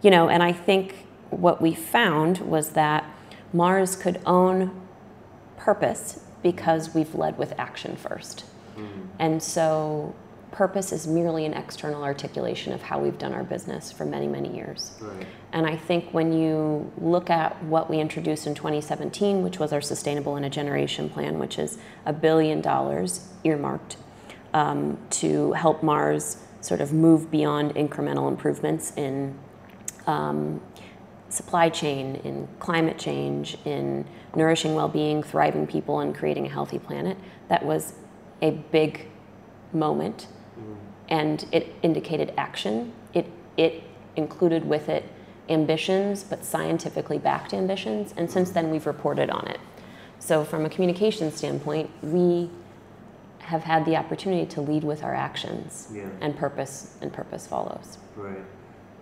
you 0.01 0.09
know, 0.09 0.29
and 0.29 0.41
I 0.41 0.53
think 0.53 0.95
what 1.31 1.61
we 1.61 1.73
found 1.73 2.37
was 2.39 2.69
that 2.71 3.03
Mars 3.51 3.97
could 3.97 4.21
own 4.25 4.71
purpose 5.57 6.21
because 6.41 6.93
we've 6.93 7.13
led 7.13 7.37
with 7.37 7.53
action 7.57 7.95
first. 7.97 8.45
Mm-hmm. 8.75 9.01
And 9.19 9.41
so 9.41 10.15
purpose 10.53 10.91
is 10.91 11.07
merely 11.07 11.45
an 11.45 11.53
external 11.53 12.03
articulation 12.03 12.73
of 12.73 12.81
how 12.83 12.99
we've 12.99 13.17
done 13.17 13.33
our 13.33 13.43
business 13.43 13.91
for 13.91 14.05
many, 14.05 14.27
many 14.27 14.55
years. 14.55 14.91
Right. 15.01 15.25
And 15.51 15.65
I 15.65 15.75
think 15.75 16.13
when 16.13 16.31
you 16.31 16.91
look 16.97 17.29
at 17.29 17.61
what 17.63 17.89
we 17.89 17.99
introduced 17.99 18.45
in 18.45 18.53
2017, 18.53 19.43
which 19.43 19.59
was 19.59 19.73
our 19.73 19.81
Sustainable 19.81 20.37
in 20.37 20.43
a 20.43 20.49
Generation 20.49 21.09
plan, 21.09 21.39
which 21.39 21.57
is 21.57 21.79
a 22.05 22.13
billion 22.13 22.61
dollars 22.61 23.27
earmarked 23.43 23.97
um, 24.53 24.97
to 25.09 25.53
help 25.53 25.81
Mars 25.81 26.37
sort 26.61 26.79
of 26.79 26.93
move 26.93 27.29
beyond 27.29 27.73
incremental 27.75 28.29
improvements 28.29 28.93
in 28.95 29.37
um, 30.07 30.61
supply 31.29 31.67
chain, 31.69 32.15
in 32.23 32.47
climate 32.59 32.99
change, 32.99 33.57
in 33.65 34.05
nourishing 34.35 34.75
well 34.75 34.87
being, 34.87 35.23
thriving 35.23 35.65
people, 35.65 35.99
and 35.99 36.15
creating 36.15 36.45
a 36.45 36.49
healthy 36.49 36.79
planet, 36.79 37.17
that 37.47 37.65
was 37.65 37.93
a 38.43 38.51
big 38.51 39.07
moment 39.71 40.27
mm. 40.59 40.75
and 41.09 41.47
it 41.51 41.73
indicated 41.81 42.31
action. 42.37 42.93
It, 43.15 43.25
it 43.57 43.81
included 44.15 44.65
with 44.65 44.89
it 44.89 45.05
ambitions, 45.49 46.23
but 46.23 46.45
scientifically 46.45 47.17
backed 47.17 47.53
ambitions, 47.53 48.13
and 48.15 48.29
since 48.29 48.51
then 48.51 48.69
we've 48.69 48.85
reported 48.85 49.29
on 49.29 49.47
it. 49.47 49.59
So, 50.19 50.45
from 50.45 50.65
a 50.65 50.69
communication 50.69 51.31
standpoint, 51.31 51.89
we 52.01 52.49
have 53.39 53.63
had 53.63 53.85
the 53.85 53.97
opportunity 53.97 54.45
to 54.45 54.61
lead 54.61 54.83
with 54.83 55.03
our 55.03 55.13
actions, 55.13 55.89
yeah. 55.91 56.07
and 56.21 56.37
purpose 56.37 56.95
and 57.01 57.11
purpose 57.11 57.45
follows. 57.45 57.97
Right. 58.15 58.37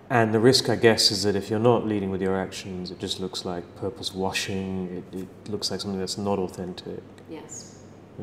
And 0.10 0.34
the 0.34 0.40
risk, 0.40 0.68
I 0.68 0.76
guess, 0.76 1.12
is 1.12 1.24
that 1.24 1.36
if 1.36 1.50
you're 1.50 1.60
not 1.60 1.88
leading 1.88 2.10
with 2.10 2.22
your 2.22 2.36
actions, 2.36 2.92
it 2.92 3.00
just 3.00 3.20
looks 3.20 3.46
like 3.46 3.64
purpose 3.78 4.14
washing. 4.14 5.06
It, 5.14 5.20
it 5.20 5.50
looks 5.50 5.72
like 5.72 5.80
something 5.80 6.00
that's 6.00 6.18
not 6.18 6.38
authentic. 6.38 7.02
Yes. 7.30 7.71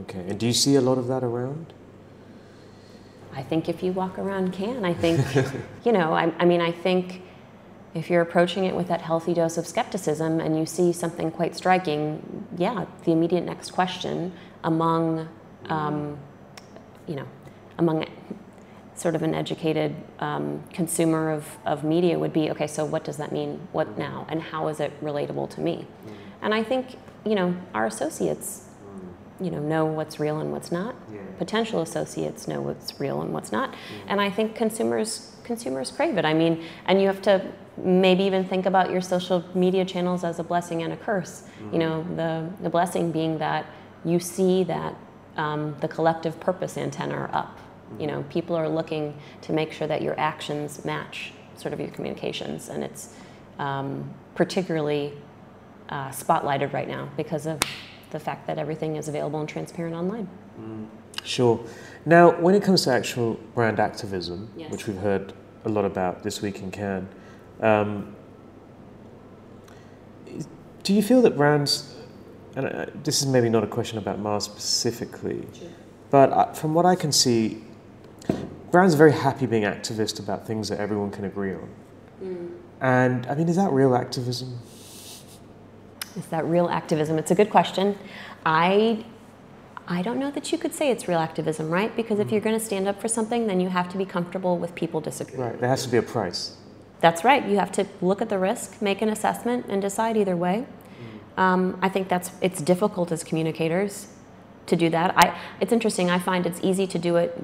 Okay. 0.03 0.21
And 0.21 0.39
do 0.39 0.47
you 0.47 0.53
see 0.53 0.77
a 0.77 0.81
lot 0.81 0.99
of 0.99 1.09
that 1.09 1.25
around? 1.25 1.73
I 3.35 3.43
think 3.43 3.69
if 3.69 3.83
you 3.83 3.93
walk 3.93 4.19
around 4.19 4.53
Cannes. 4.53 4.85
I 4.85 4.95
think, 4.95 5.25
you 5.85 5.93
know, 5.93 6.13
I, 6.13 6.33
I 6.39 6.45
mean, 6.45 6.61
I 6.61 6.73
think 6.73 7.23
if 7.95 8.11
you're 8.11 8.23
approaching 8.23 8.65
it 8.65 8.75
with 8.75 8.89
that 8.89 9.01
healthy 9.01 9.35
dose 9.35 9.57
of 9.57 9.67
skepticism 9.67 10.41
and 10.41 10.59
you 10.59 10.67
see 10.67 10.93
something 10.93 11.31
quite 11.31 11.57
striking, 11.57 12.47
yeah, 12.57 12.87
the 13.05 13.13
immediate 13.13 13.45
next 13.45 13.71
question 13.71 14.33
among, 14.65 15.29
um, 15.69 16.19
you 17.07 17.17
know, 17.17 17.27
among 17.79 18.05
sort 18.95 19.15
of 19.15 19.23
an 19.23 19.35
educated 19.35 19.95
um, 20.19 20.63
consumer 20.73 21.31
of, 21.31 21.47
of 21.65 21.85
media 21.85 22.19
would 22.19 22.33
be, 22.33 22.51
okay, 22.51 22.67
so 22.67 22.85
what 22.85 23.05
does 23.05 23.17
that 23.17 23.33
mean? 23.33 23.69
What 23.73 23.97
now? 23.97 24.27
And 24.29 24.43
how 24.43 24.69
is 24.69 24.81
it 24.81 24.93
relatable 25.03 25.51
to 25.51 25.61
me? 25.61 25.87
And 26.43 26.53
I 26.53 26.63
think, 26.63 26.99
you 27.25 27.35
know, 27.35 27.57
our 27.75 27.87
associates, 27.87 28.68
you 29.41 29.51
know, 29.51 29.61
know 29.61 29.85
what's 29.85 30.19
real 30.19 30.41
and 30.41 30.51
what's 30.53 30.73
not. 30.73 30.95
Yeah. 31.13 31.21
Potential 31.39 31.81
associates 31.81 32.49
know 32.49 32.61
what's 32.61 32.99
real 33.01 33.23
and 33.23 33.33
what's 33.33 33.53
not. 33.53 33.75
And 34.07 34.21
I 34.21 34.31
think 34.31 34.55
consumers 34.55 35.35
consumers 35.45 35.91
crave 35.91 36.19
it. 36.19 36.25
I 36.25 36.35
mean, 36.35 36.63
and 36.87 37.01
you 37.01 37.07
have 37.07 37.23
to 37.23 37.41
maybe 37.77 38.25
even 38.25 38.45
think 38.45 38.67
about 38.67 38.91
your 38.91 39.01
social 39.01 39.43
media 39.55 39.85
channels 39.85 40.25
as 40.25 40.39
a 40.39 40.45
blessing 40.45 40.83
and 40.83 40.93
a 40.93 40.97
curse. 40.97 41.45
You 41.73 41.79
know, 41.79 42.07
the 42.17 42.49
the 42.63 42.71
blessing 42.71 43.13
being 43.13 43.39
that 43.39 43.67
you 44.05 44.19
see 44.19 44.65
that 44.65 44.95
um, 45.37 45.77
the 45.81 45.89
collective 45.89 46.39
purpose 46.41 46.77
antenna 46.77 47.15
are 47.15 47.31
up. 47.33 47.59
You 47.99 48.07
know, 48.07 48.25
people 48.29 48.55
are 48.57 48.69
looking 48.69 49.17
to 49.43 49.53
make 49.53 49.73
sure 49.73 49.89
that 49.89 50.03
your 50.03 50.19
actions 50.19 50.85
match 50.85 51.33
sort 51.57 51.73
of 51.73 51.81
your 51.81 51.89
communications, 51.91 52.69
and 52.69 52.85
it's 52.85 53.15
um, 53.59 54.13
particularly 54.35 55.13
uh, 55.89 56.09
spotlighted 56.11 56.73
right 56.73 56.89
now 56.89 57.09
because 57.17 57.47
of 57.47 57.61
the 58.11 58.19
fact 58.21 58.47
that 58.47 58.59
everything 58.59 58.97
is 58.97 59.09
available 59.09 59.41
and 59.41 59.49
transparent 59.49 59.95
online. 59.95 60.29
Sure. 61.25 61.61
Now, 62.07 62.31
when 62.41 62.55
it 62.55 62.63
comes 62.63 62.85
to 62.85 62.91
actual 62.93 63.35
brand 63.55 63.81
activism, 63.81 64.49
Yes. 64.57 64.71
which 64.71 64.87
we've 64.87 64.97
heard 64.99 65.33
a 65.65 65.69
lot 65.69 65.85
about 65.85 66.23
this 66.23 66.41
week 66.41 66.61
in 66.61 66.71
Cannes, 66.71 67.09
um, 67.61 68.15
do 70.83 70.95
you 70.95 71.03
feel 71.03 71.21
that 71.23 71.37
brands, 71.37 71.95
and 72.57 72.67
uh, 72.67 72.87
this 73.05 73.21
is 73.21 73.27
maybe 73.27 73.49
not 73.51 73.63
a 73.65 73.67
question 73.67 73.99
about 73.99 74.19
Mars 74.21 74.45
specifically, 74.45 75.47
but 76.11 76.33
uh, 76.33 76.53
from 76.53 76.73
what 76.73 76.87
I 76.87 76.95
can 76.95 77.13
see, 77.13 77.63
brands 78.71 78.95
are 78.95 78.99
very 78.99 79.13
happy 79.13 79.45
being 79.47 79.65
activist 79.65 80.19
about 80.19 80.47
things 80.47 80.69
that 80.69 80.79
everyone 80.81 81.11
can 81.11 81.25
agree 81.25 81.55
on. 81.55 81.69
And 82.81 83.27
I 83.27 83.35
mean, 83.35 83.49
is 83.49 83.57
that 83.57 83.73
real 83.73 83.95
activism? 83.95 84.59
Is 86.17 86.27
that 86.27 86.45
real 86.45 86.69
activism? 86.69 87.19
It's 87.19 87.31
a 87.31 87.35
good 87.35 87.51
question. 87.51 87.99
I 88.45 89.05
I 89.91 90.03
don't 90.03 90.19
know 90.19 90.31
that 90.31 90.53
you 90.53 90.59
could 90.59 90.75
say 90.75 90.91
it's 90.91 91.09
real 91.09 91.19
activism, 91.19 91.71
right? 91.71 91.95
Because 91.97 92.19
if 92.19 92.31
you're 92.31 92.43
going 92.43 92.59
to 92.59 92.65
stand 92.65 92.87
up 92.87 93.01
for 93.01 93.09
something, 93.09 93.47
then 93.47 93.59
you 93.59 93.71
have 93.71 93.89
to 93.89 93.97
be 93.97 94.05
comfortable 94.05 94.59
with 94.59 94.75
people 94.75 95.01
disagreeing. 95.01 95.41
Right, 95.41 95.59
there 95.59 95.69
has 95.71 95.83
to 95.85 95.89
be 95.89 95.97
a 95.97 96.03
price. 96.03 96.59
That's 97.01 97.25
right. 97.25 97.47
You 97.49 97.57
have 97.57 97.73
to 97.73 97.87
look 98.03 98.21
at 98.21 98.29
the 98.29 98.39
risk, 98.39 98.83
make 98.83 99.01
an 99.01 99.09
assessment, 99.09 99.65
and 99.69 99.81
decide 99.81 100.19
either 100.19 100.37
way. 100.37 100.67
Um, 101.39 101.79
I 101.81 101.89
think 101.89 102.09
that's 102.09 102.33
it's 102.41 102.61
difficult 102.61 103.13
as 103.13 103.23
communicators 103.25 104.09
to 104.67 104.77
do 104.77 104.91
that. 104.91 105.17
I 105.17 105.39
it's 105.61 105.73
interesting. 105.73 106.11
I 106.11 106.19
find 106.19 106.45
it's 106.45 106.61
easy 106.63 106.87
to 106.89 106.99
do 106.99 107.17
it 107.17 107.39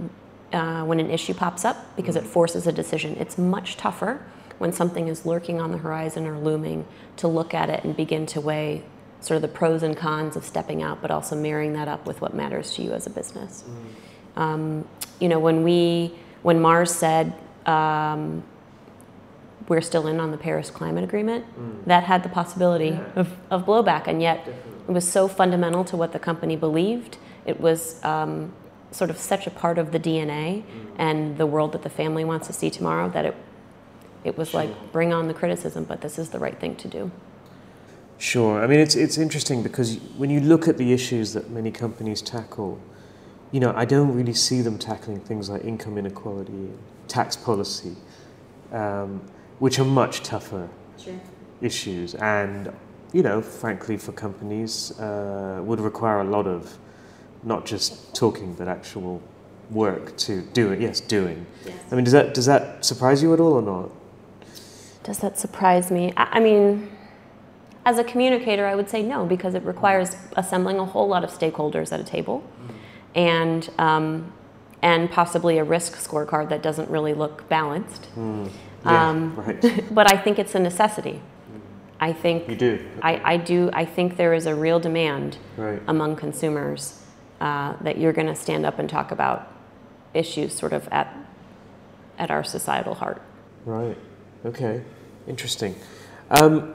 uh, 0.53 0.83
when 0.83 1.01
an 1.01 1.11
issue 1.11 1.33
pops 1.33 1.65
up 1.65 1.97
because 1.97 2.17
it 2.17 2.25
forces 2.25 2.67
a 2.67 2.73
decision. 2.73 3.17
It's 3.19 3.39
much 3.39 3.77
tougher 3.77 4.21
when 4.65 4.73
something 4.73 5.09
is 5.09 5.27
lurking 5.27 5.61
on 5.61 5.73
the 5.73 5.77
horizon 5.77 6.27
or 6.27 6.39
looming 6.39 6.87
to 7.19 7.29
look 7.29 7.53
at 7.53 7.69
it 7.69 7.85
and 7.85 7.95
begin 7.95 8.25
to 8.25 8.41
weigh 8.41 8.83
sort 9.21 9.37
of 9.37 9.43
the 9.43 9.49
pros 9.49 9.83
and 9.83 9.95
cons 9.95 10.37
of 10.37 10.43
stepping 10.43 10.83
out, 10.83 11.03
but 11.03 11.11
also 11.11 11.37
marrying 11.37 11.75
that 11.75 11.87
up 11.87 12.07
with 12.07 12.23
what 12.23 12.33
matters 12.33 12.73
to 12.73 12.83
you 12.83 12.95
as 12.95 13.07
a 13.07 13.11
business. 13.11 13.63
Um, 14.37 14.89
you 15.21 15.29
know, 15.29 15.39
when 15.39 15.65
we 15.65 16.15
when 16.41 16.63
Mars 16.63 16.91
said 16.95 17.35
um, 17.67 18.43
we're 19.69 19.83
still 19.83 20.07
in 20.07 20.19
on 20.19 20.31
the 20.31 20.39
Paris 20.39 20.71
Climate 20.71 21.05
Agreement, 21.05 21.45
that 21.87 22.05
had 22.05 22.23
the 22.23 22.31
possibility 22.31 22.99
of, 23.17 23.37
of 23.51 23.67
blowback, 23.67 24.07
and 24.07 24.23
yet 24.23 24.49
it 24.49 24.93
was 24.93 25.07
so 25.07 25.29
fundamental 25.29 25.85
to 25.85 25.95
what 25.95 26.13
the 26.13 26.19
company 26.19 26.57
believed. 26.57 27.19
It 27.45 27.61
was 27.61 28.03
um, 28.03 28.55
sort 28.93 29.11
of 29.11 29.19
such 29.19 29.47
a 29.47 29.51
part 29.51 29.77
of 29.77 29.93
the 29.93 30.01
DNA 30.01 30.63
and 30.97 31.37
the 31.37 31.45
world 31.45 31.73
that 31.73 31.83
the 31.83 31.91
family 31.91 32.25
wants 32.25 32.47
to 32.47 32.55
see 32.55 32.71
tomorrow 32.71 33.11
that 33.11 33.27
it 33.27 33.35
it 34.25 34.37
was 34.37 34.55
like 34.55 34.71
bring 34.93 35.13
on 35.13 35.29
the 35.29 35.35
criticism, 35.35 35.85
but 35.85 36.01
this 36.01 36.19
is 36.19 36.31
the 36.31 36.39
right 36.39 36.59
thing 36.59 36.77
to 36.77 36.89
do. 36.89 37.11
Sure. 38.19 38.63
I 38.63 38.67
mean, 38.67 38.81
it's, 38.81 38.95
it's 38.95 39.19
interesting 39.19 39.63
because 39.63 39.97
when 40.17 40.31
you 40.31 40.41
look 40.41 40.67
at 40.69 40.79
the 40.79 40.93
issues 40.93 41.33
that 41.35 41.51
many 41.51 41.71
companies 41.71 42.23
tackle, 42.23 42.81
you 43.53 43.61
know, 43.61 43.73
I 43.77 43.85
don't 43.85 44.15
really 44.15 44.33
see 44.33 44.63
them 44.63 44.79
tackling 44.79 45.21
things 45.21 45.51
like 45.51 45.65
income 45.65 45.99
inequality, 45.99 46.71
tax 47.07 47.37
policy, 47.37 47.97
um, 48.73 49.21
which 49.59 49.79
are 49.79 49.85
much 49.85 50.23
tougher 50.23 50.69
Sure. 50.97 51.15
issues 51.61 52.15
and, 52.15 52.73
you 53.13 53.23
know, 53.23 53.43
frankly, 53.43 53.97
for 53.97 54.13
companies, 54.13 54.99
uh, 54.99 55.61
would 55.65 55.81
require 55.81 56.21
a 56.21 56.25
lot 56.25 56.47
of 56.47 56.79
not 57.43 57.67
just 57.67 58.15
talking, 58.15 58.55
but 58.55 58.69
actual 58.69 59.21
work 59.71 60.17
to 60.17 60.41
do 60.53 60.73
it. 60.73 60.81
Yes, 60.81 61.01
doing. 61.01 61.47
Yes. 61.67 61.75
I 61.91 61.95
mean, 61.95 62.05
does 62.05 62.13
that, 62.13 62.33
does 62.33 62.47
that 62.47 62.85
surprise 62.85 63.23
you 63.23 63.35
at 63.35 63.41
all 63.41 63.55
or 63.55 63.63
not? 63.63 63.91
Does 65.05 65.19
that 65.21 65.39
surprise 65.39 65.91
me? 65.91 66.13
I, 66.17 66.25
I 66.33 66.41
mean, 66.41 66.91
as 67.85 67.99
a 67.99 68.05
communicator, 68.05 68.67
I 68.67 68.75
would 68.75 68.89
say 68.91 69.03
no, 69.03 69.25
because 69.27 69.55
it 69.55 69.63
requires 69.63 70.17
assembling 70.37 70.79
a 70.79 70.85
whole 70.85 71.07
lot 71.07 71.23
of 71.23 71.31
stakeholders 71.31 71.93
at 71.93 72.01
a 72.01 72.05
table, 72.05 72.43
and 73.15 73.69
um, 73.79 74.33
and 74.83 75.11
possibly 75.11 75.59
a 75.59 75.65
risk 75.65 75.95
scorecard 75.97 76.49
that 76.51 76.63
doesn't 76.63 76.91
really 76.91 77.15
look 77.15 77.49
balanced. 77.49 78.09
Yeah, 78.17 79.09
Um, 79.09 79.35
right. 79.37 79.85
but 79.95 80.13
I 80.13 80.17
think 80.19 80.39
it's 80.39 80.55
a 80.55 80.59
necessity. 80.59 81.21
I 82.01 82.13
think 82.13 82.49
You 82.49 82.57
do. 82.57 82.85
I, 83.01 83.33
I 83.33 83.37
do. 83.39 83.71
I 83.73 83.85
think 83.87 84.17
there 84.19 84.35
is 84.35 84.45
a 84.47 84.55
real 84.55 84.79
demand 84.81 85.39
Right. 85.57 85.81
among 85.87 86.17
consumers 86.17 87.01
uh, 87.41 87.75
that 87.83 87.97
you're 87.99 88.13
going 88.13 88.27
to 88.27 88.35
stand 88.35 88.67
up 88.67 88.79
and 88.79 88.91
talk 88.91 89.11
about 89.11 89.51
issues 90.13 90.53
sort 90.55 90.73
of 90.73 90.89
at 90.89 91.15
at 92.19 92.31
our 92.31 92.45
societal 92.45 92.95
heart. 92.95 93.23
Right. 93.65 93.97
Okay. 94.45 94.83
Interesting. 95.27 95.75
Um, 96.31 96.75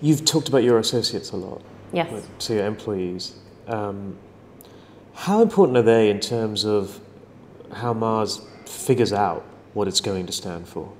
you've 0.00 0.24
talked 0.24 0.48
about 0.48 0.62
your 0.62 0.78
associates 0.78 1.32
a 1.32 1.36
lot, 1.36 1.62
Yes. 1.92 2.12
like, 2.12 2.22
so 2.38 2.54
your 2.54 2.66
employees. 2.66 3.34
Um, 3.66 4.16
how 5.14 5.42
important 5.42 5.78
are 5.78 5.82
they 5.82 6.10
in 6.10 6.20
terms 6.20 6.64
of 6.64 7.00
how 7.72 7.92
Mars 7.92 8.42
figures 8.66 9.12
out 9.12 9.44
what 9.72 9.88
it's 9.88 10.00
going 10.00 10.26
to 10.26 10.32
stand 10.32 10.68
for, 10.68 10.92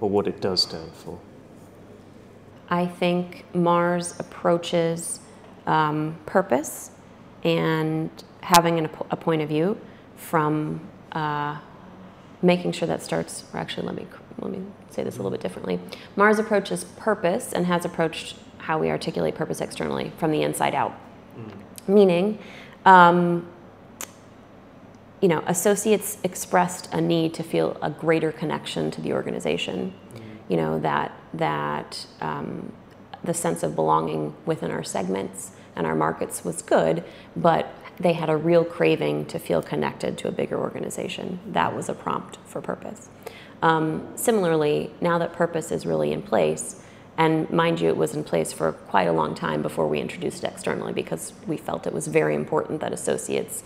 or 0.00 0.08
what 0.10 0.26
it 0.28 0.40
does 0.40 0.62
stand 0.62 0.92
for? 0.92 1.18
I 2.68 2.86
think 2.86 3.44
Mars 3.54 4.14
approaches 4.18 5.20
um, 5.66 6.16
purpose 6.26 6.90
and 7.42 8.10
having 8.42 8.78
an, 8.78 8.88
a 9.10 9.16
point 9.16 9.42
of 9.42 9.48
view 9.48 9.80
from 10.16 10.80
uh, 11.12 11.58
making 12.46 12.72
sure 12.72 12.88
that 12.88 13.02
starts. 13.02 13.44
Or 13.52 13.60
actually, 13.60 13.86
let 13.86 13.96
me 13.96 14.06
let 14.38 14.50
me 14.52 14.62
say 14.90 15.02
this 15.02 15.14
a 15.14 15.18
little 15.18 15.30
bit 15.30 15.40
differently. 15.40 15.80
Mars 16.14 16.38
approaches 16.38 16.84
purpose 16.84 17.52
and 17.52 17.66
has 17.66 17.84
approached 17.84 18.36
how 18.58 18.78
we 18.78 18.90
articulate 18.90 19.34
purpose 19.34 19.60
externally 19.60 20.12
from 20.18 20.30
the 20.30 20.42
inside 20.42 20.74
out. 20.74 20.94
Meaning, 21.88 22.38
um, 22.84 23.48
you 25.20 25.28
know, 25.28 25.42
associates 25.46 26.18
expressed 26.24 26.92
a 26.92 27.00
need 27.00 27.34
to 27.34 27.42
feel 27.42 27.76
a 27.82 27.90
greater 27.90 28.32
connection 28.32 28.90
to 28.92 29.00
the 29.00 29.12
organization. 29.12 29.94
You 30.48 30.56
know 30.56 30.78
that 30.80 31.12
that 31.34 32.06
um, 32.20 32.72
the 33.24 33.34
sense 33.34 33.62
of 33.62 33.74
belonging 33.74 34.34
within 34.44 34.70
our 34.70 34.84
segments 34.84 35.50
and 35.74 35.86
our 35.86 35.94
markets 35.94 36.44
was 36.44 36.62
good, 36.62 37.04
but 37.34 37.74
they 37.98 38.12
had 38.12 38.28
a 38.28 38.36
real 38.36 38.64
craving 38.64 39.26
to 39.26 39.38
feel 39.38 39.62
connected 39.62 40.18
to 40.18 40.28
a 40.28 40.32
bigger 40.32 40.58
organization. 40.58 41.40
That 41.46 41.74
was 41.74 41.88
a 41.88 41.94
prompt 41.94 42.38
for 42.46 42.60
purpose. 42.60 43.08
Um, 43.62 44.06
similarly, 44.16 44.90
now 45.00 45.18
that 45.18 45.32
purpose 45.32 45.72
is 45.72 45.86
really 45.86 46.12
in 46.12 46.22
place, 46.22 46.82
and 47.18 47.48
mind 47.50 47.80
you, 47.80 47.88
it 47.88 47.96
was 47.96 48.14
in 48.14 48.24
place 48.24 48.52
for 48.52 48.72
quite 48.72 49.08
a 49.08 49.12
long 49.12 49.34
time 49.34 49.62
before 49.62 49.88
we 49.88 50.00
introduced 50.00 50.44
it 50.44 50.52
externally 50.52 50.92
because 50.92 51.32
we 51.46 51.56
felt 51.56 51.86
it 51.86 51.92
was 51.94 52.06
very 52.06 52.34
important 52.34 52.80
that 52.82 52.92
associates 52.92 53.62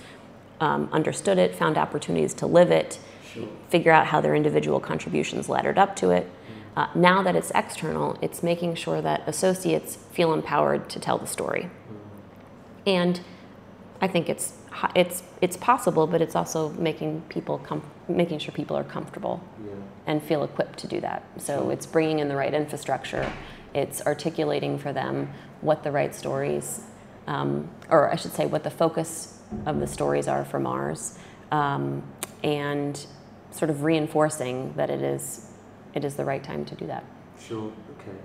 um, 0.61 0.89
understood 0.93 1.39
it, 1.39 1.57
found 1.57 1.77
opportunities 1.77 2.35
to 2.35 2.47
live 2.47 2.71
it, 2.71 3.01
figure 3.69 3.91
out 3.91 4.07
how 4.07 4.21
their 4.21 4.35
individual 4.35 4.79
contributions 4.79 5.49
laddered 5.49 5.79
up 5.79 5.97
to 5.97 6.11
it. 6.11 6.31
Uh, 6.77 6.87
now 6.95 7.23
that 7.23 7.35
it's 7.35 7.51
external, 7.55 8.17
it's 8.23 8.43
making 8.43 8.75
sure 8.77 9.03
that 9.03 9.23
associates 9.27 9.97
feel 10.13 10.33
empowered 10.33 10.89
to 10.89 11.01
tell 11.01 11.19
the 11.19 11.27
story. 11.27 11.69
And 12.87 13.21
I 14.01 14.09
think 14.09 14.29
it's 14.29 14.55
it's 14.95 15.23
it's 15.41 15.57
possible, 15.57 16.07
but 16.07 16.23
it's 16.23 16.35
also 16.35 16.71
making 16.71 17.23
people 17.29 17.59
com- 17.59 17.83
making 18.09 18.39
sure 18.39 18.53
people 18.53 18.77
are 18.77 18.85
comfortable 18.85 19.43
and 20.07 20.23
feel 20.23 20.43
equipped 20.43 20.79
to 20.81 20.87
do 20.87 21.01
that. 21.01 21.23
So 21.37 21.71
it's 21.71 21.87
bringing 21.87 22.19
in 22.21 22.29
the 22.29 22.37
right 22.37 22.55
infrastructure. 22.55 23.31
It's 23.75 24.01
articulating 24.07 24.79
for 24.79 24.93
them 24.93 25.31
what 25.61 25.83
the 25.83 25.93
right 25.93 26.15
stories, 26.15 26.83
um, 27.27 27.69
or 27.91 28.11
I 28.11 28.17
should 28.17 28.33
say, 28.33 28.47
what 28.47 28.65
the 28.65 28.71
focus 28.71 29.39
of 29.67 29.81
the 29.81 29.87
stories 29.87 30.27
are 30.29 30.45
for 30.45 30.59
Mars, 30.59 31.19
um, 31.53 32.03
and 32.43 33.07
sort 33.51 33.71
of 33.71 33.83
reinforcing 33.85 34.73
that 34.77 34.91
it 34.91 35.03
is 35.03 35.51
it 35.95 36.05
is 36.05 36.15
the 36.15 36.25
right 36.25 36.43
time 36.43 36.65
to 36.65 36.75
do 36.75 36.87
that. 36.87 37.05
Sure. 37.39 37.71
Okay. 38.01 38.17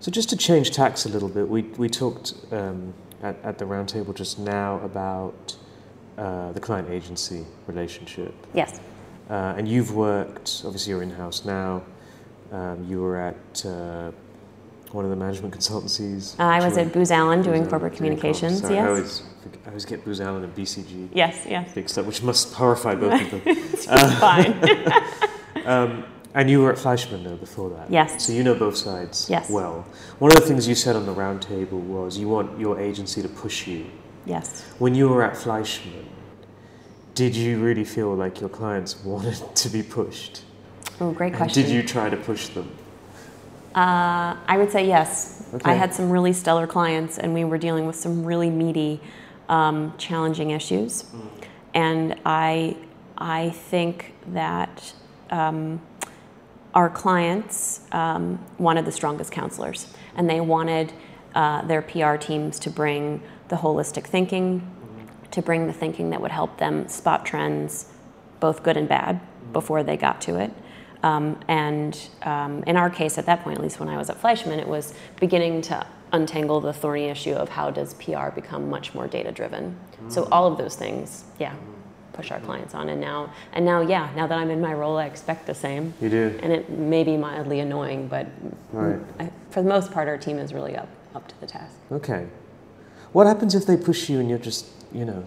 So 0.00 0.10
just 0.10 0.30
to 0.30 0.36
change 0.36 0.70
tacks 0.70 1.04
a 1.04 1.08
little 1.08 1.28
bit, 1.28 1.48
we 1.48 1.62
we 1.62 1.88
talked 1.88 2.34
um, 2.52 2.94
at 3.22 3.36
at 3.42 3.58
the 3.58 3.64
roundtable 3.64 4.14
just 4.14 4.38
now 4.38 4.80
about 4.80 5.56
uh, 6.16 6.52
the 6.52 6.60
client 6.60 6.90
agency 6.90 7.44
relationship. 7.66 8.34
Yes. 8.54 8.80
Uh, 9.30 9.54
and 9.56 9.68
you've 9.68 9.94
worked, 9.94 10.62
obviously, 10.64 10.90
you're 10.90 11.02
in 11.02 11.10
house 11.10 11.44
now. 11.44 11.82
Um, 12.50 12.86
you 12.88 13.00
were 13.02 13.18
at 13.18 13.66
uh, 13.66 14.10
one 14.92 15.04
of 15.04 15.10
the 15.10 15.16
management 15.16 15.54
consultancies. 15.54 16.38
Uh, 16.40 16.44
I 16.44 16.64
was 16.64 16.78
at 16.78 16.92
Booz 16.92 17.10
Allen 17.10 17.42
doing 17.42 17.62
Booz 17.62 17.70
corporate 17.70 17.92
Allen, 17.92 17.96
communications. 17.98 18.62
Sorry, 18.62 18.78
I 18.78 18.82
yes. 18.82 18.88
always, 18.88 19.22
I 19.64 19.68
always 19.68 19.84
get 19.84 20.04
Booz 20.04 20.20
Allen 20.22 20.44
and 20.44 20.54
BCG 20.56 21.10
Yes. 21.12 21.44
Yes. 21.46 21.76
mixed 21.76 21.98
up, 21.98 22.06
which 22.06 22.22
must 22.22 22.54
horrify 22.54 22.94
both 22.94 23.20
of 23.20 23.30
them. 23.30 23.42
It's 23.46 23.86
fine. 23.86 24.54
Um, 25.66 26.04
and 26.34 26.48
you 26.50 26.60
were 26.60 26.72
at 26.72 26.78
Fleishman 26.78 27.24
though 27.24 27.36
before 27.36 27.70
that. 27.70 27.90
Yes. 27.90 28.26
So 28.26 28.32
you 28.32 28.42
know 28.44 28.54
both 28.54 28.76
sides 28.76 29.28
Yes. 29.30 29.50
well. 29.50 29.84
One 30.18 30.30
of 30.32 30.38
the 30.38 30.46
things 30.46 30.68
you 30.68 30.74
said 30.74 30.94
on 30.96 31.06
the 31.06 31.14
roundtable 31.14 31.80
was 31.80 32.18
you 32.18 32.28
want 32.28 32.58
your 32.60 32.78
agency 32.78 33.22
to 33.22 33.28
push 33.28 33.66
you. 33.66 33.86
yes. 34.26 34.62
When 34.78 34.94
you 34.94 35.08
were 35.08 35.22
at 35.22 35.36
Fleishman, 35.36 36.06
did 37.14 37.34
you 37.34 37.58
really 37.58 37.84
feel 37.84 38.14
like 38.14 38.40
your 38.40 38.50
clients 38.50 39.02
wanted 39.04 39.38
to 39.56 39.68
be 39.68 39.82
pushed? 39.82 40.42
Oh, 41.00 41.12
great 41.12 41.28
And 41.28 41.36
question. 41.36 41.62
did 41.62 41.72
you 41.72 41.82
try 41.82 42.10
to 42.10 42.16
push 42.16 42.48
them? 42.48 42.68
Uh, 43.74 44.36
I 44.46 44.56
would 44.56 44.70
say 44.72 44.86
yes. 44.86 45.48
Okay. 45.54 45.70
I 45.70 45.74
had 45.74 45.94
some 45.94 46.10
really 46.10 46.32
stellar 46.32 46.66
clients, 46.66 47.18
and 47.18 47.32
we 47.32 47.44
were 47.44 47.58
dealing 47.58 47.86
with 47.86 47.96
some 47.96 48.24
really 48.24 48.50
meaty, 48.50 49.00
um, 49.48 49.94
challenging 49.98 50.50
issues. 50.50 51.04
And 51.74 52.16
I, 52.26 52.76
I 53.16 53.50
think 53.50 54.14
that 54.32 54.92
um, 55.30 55.80
our 56.74 56.90
clients 56.90 57.80
um, 57.92 58.44
wanted 58.58 58.84
the 58.84 58.92
strongest 58.92 59.32
counselors, 59.32 59.92
and 60.16 60.28
they 60.28 60.40
wanted 60.40 60.92
uh, 61.34 61.62
their 61.62 61.82
PR 61.82 62.16
teams 62.16 62.58
to 62.60 62.70
bring 62.70 63.22
the 63.48 63.56
holistic 63.56 64.04
thinking, 64.04 64.62
to 65.30 65.42
bring 65.42 65.66
the 65.66 65.72
thinking 65.72 66.10
that 66.10 66.20
would 66.20 66.30
help 66.30 66.58
them 66.58 66.88
spot 66.88 67.24
trends, 67.24 67.92
both 68.40 68.62
good 68.62 68.76
and 68.76 68.88
bad, 68.88 69.20
before 69.52 69.82
they 69.82 69.96
got 69.96 70.20
to 70.22 70.36
it. 70.36 70.52
Um, 71.02 71.38
and 71.48 71.98
um, 72.22 72.62
in 72.64 72.76
our 72.76 72.90
case, 72.90 73.18
at 73.18 73.26
that 73.26 73.42
point, 73.42 73.56
at 73.58 73.62
least 73.62 73.78
when 73.78 73.88
I 73.88 73.96
was 73.96 74.10
at 74.10 74.18
Fleishman, 74.18 74.58
it 74.58 74.66
was 74.66 74.94
beginning 75.20 75.62
to 75.62 75.86
untangle 76.12 76.60
the 76.60 76.72
thorny 76.72 77.04
issue 77.04 77.32
of 77.32 77.48
how 77.50 77.70
does 77.70 77.94
PR 77.94 78.30
become 78.30 78.68
much 78.68 78.94
more 78.94 79.06
data 79.06 79.30
driven. 79.30 79.78
So 80.08 80.26
all 80.32 80.50
of 80.50 80.58
those 80.58 80.74
things, 80.74 81.24
yeah, 81.38 81.54
push 82.18 82.32
our 82.32 82.40
clients 82.40 82.74
on. 82.74 82.88
And 82.88 83.00
now, 83.00 83.32
and 83.52 83.64
now, 83.64 83.80
yeah, 83.80 84.10
now 84.16 84.26
that 84.26 84.36
I'm 84.36 84.50
in 84.50 84.60
my 84.60 84.74
role, 84.74 84.96
I 84.96 85.06
expect 85.06 85.46
the 85.46 85.54
same. 85.54 85.94
You 86.00 86.10
do. 86.10 86.38
And 86.42 86.52
it 86.52 86.68
may 86.68 87.04
be 87.04 87.16
mildly 87.16 87.60
annoying, 87.60 88.08
but 88.08 88.26
Right. 88.72 88.98
I, 89.20 89.30
for 89.50 89.62
the 89.62 89.68
most 89.68 89.92
part, 89.92 90.08
our 90.08 90.18
team 90.18 90.38
is 90.38 90.52
really 90.52 90.76
up 90.76 90.88
up 91.14 91.28
to 91.28 91.40
the 91.40 91.46
task. 91.46 91.76
Okay. 91.92 92.26
What 93.12 93.26
happens 93.28 93.54
if 93.54 93.64
they 93.66 93.76
push 93.76 94.10
you 94.10 94.18
and 94.18 94.28
you're 94.28 94.38
just, 94.50 94.66
you 94.92 95.04
know, 95.04 95.26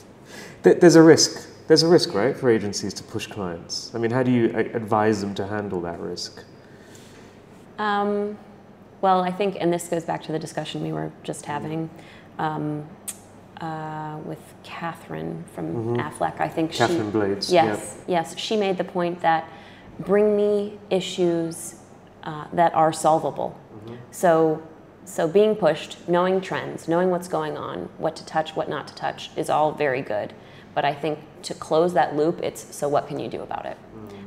there's 0.62 0.96
a 0.96 1.02
risk. 1.02 1.48
There's 1.66 1.82
a 1.82 1.88
risk, 1.88 2.12
right, 2.14 2.36
for 2.36 2.50
agencies 2.50 2.92
to 2.94 3.02
push 3.02 3.26
clients. 3.26 3.90
I 3.94 3.98
mean, 3.98 4.10
how 4.10 4.22
do 4.22 4.30
you 4.30 4.54
advise 4.74 5.20
them 5.22 5.34
to 5.34 5.46
handle 5.46 5.80
that 5.82 5.98
risk? 5.98 6.44
Um, 7.78 8.38
well, 9.00 9.22
I 9.22 9.32
think, 9.32 9.56
and 9.60 9.72
this 9.72 9.88
goes 9.88 10.04
back 10.04 10.22
to 10.24 10.32
the 10.32 10.38
discussion 10.38 10.82
we 10.82 10.92
were 10.92 11.10
just 11.22 11.46
having 11.46 11.90
um, 12.38 12.86
uh, 13.60 14.18
with 14.24 14.40
Catherine 14.62 15.44
from 15.54 15.96
Aflac. 15.96 16.40
I 16.40 16.48
think 16.48 16.70
Mm-hmm. 16.72 16.78
Catherine 16.78 17.06
she, 17.06 17.12
Blades. 17.12 17.52
Yes, 17.52 17.98
yes, 18.06 18.36
she 18.38 18.56
made 18.56 18.78
the 18.78 18.84
point 18.84 19.20
that 19.20 19.48
bring 20.00 20.36
me 20.36 20.78
issues 20.90 21.74
uh, 22.24 22.46
that 22.52 22.74
are 22.74 22.92
solvable. 22.92 23.58
So, 24.10 24.62
so 25.04 25.26
being 25.26 25.54
pushed, 25.56 26.06
knowing 26.08 26.40
trends, 26.42 26.88
knowing 26.88 27.10
what's 27.10 27.28
going 27.28 27.56
on, 27.56 27.88
what 27.96 28.14
to 28.16 28.24
touch, 28.26 28.54
what 28.54 28.68
not 28.68 28.86
to 28.88 28.94
touch, 28.94 29.30
is 29.36 29.48
all 29.48 29.72
very 29.72 30.02
good. 30.02 30.34
But 30.74 30.84
I 30.84 30.92
think 30.94 31.18
to 31.44 31.54
close 31.54 31.94
that 31.94 32.14
loop, 32.14 32.40
it's 32.42 32.76
so 32.76 32.86
what 32.88 33.08
can 33.08 33.18
you 33.18 33.28
do 33.28 33.40
about 33.40 33.64
it? 33.66 33.76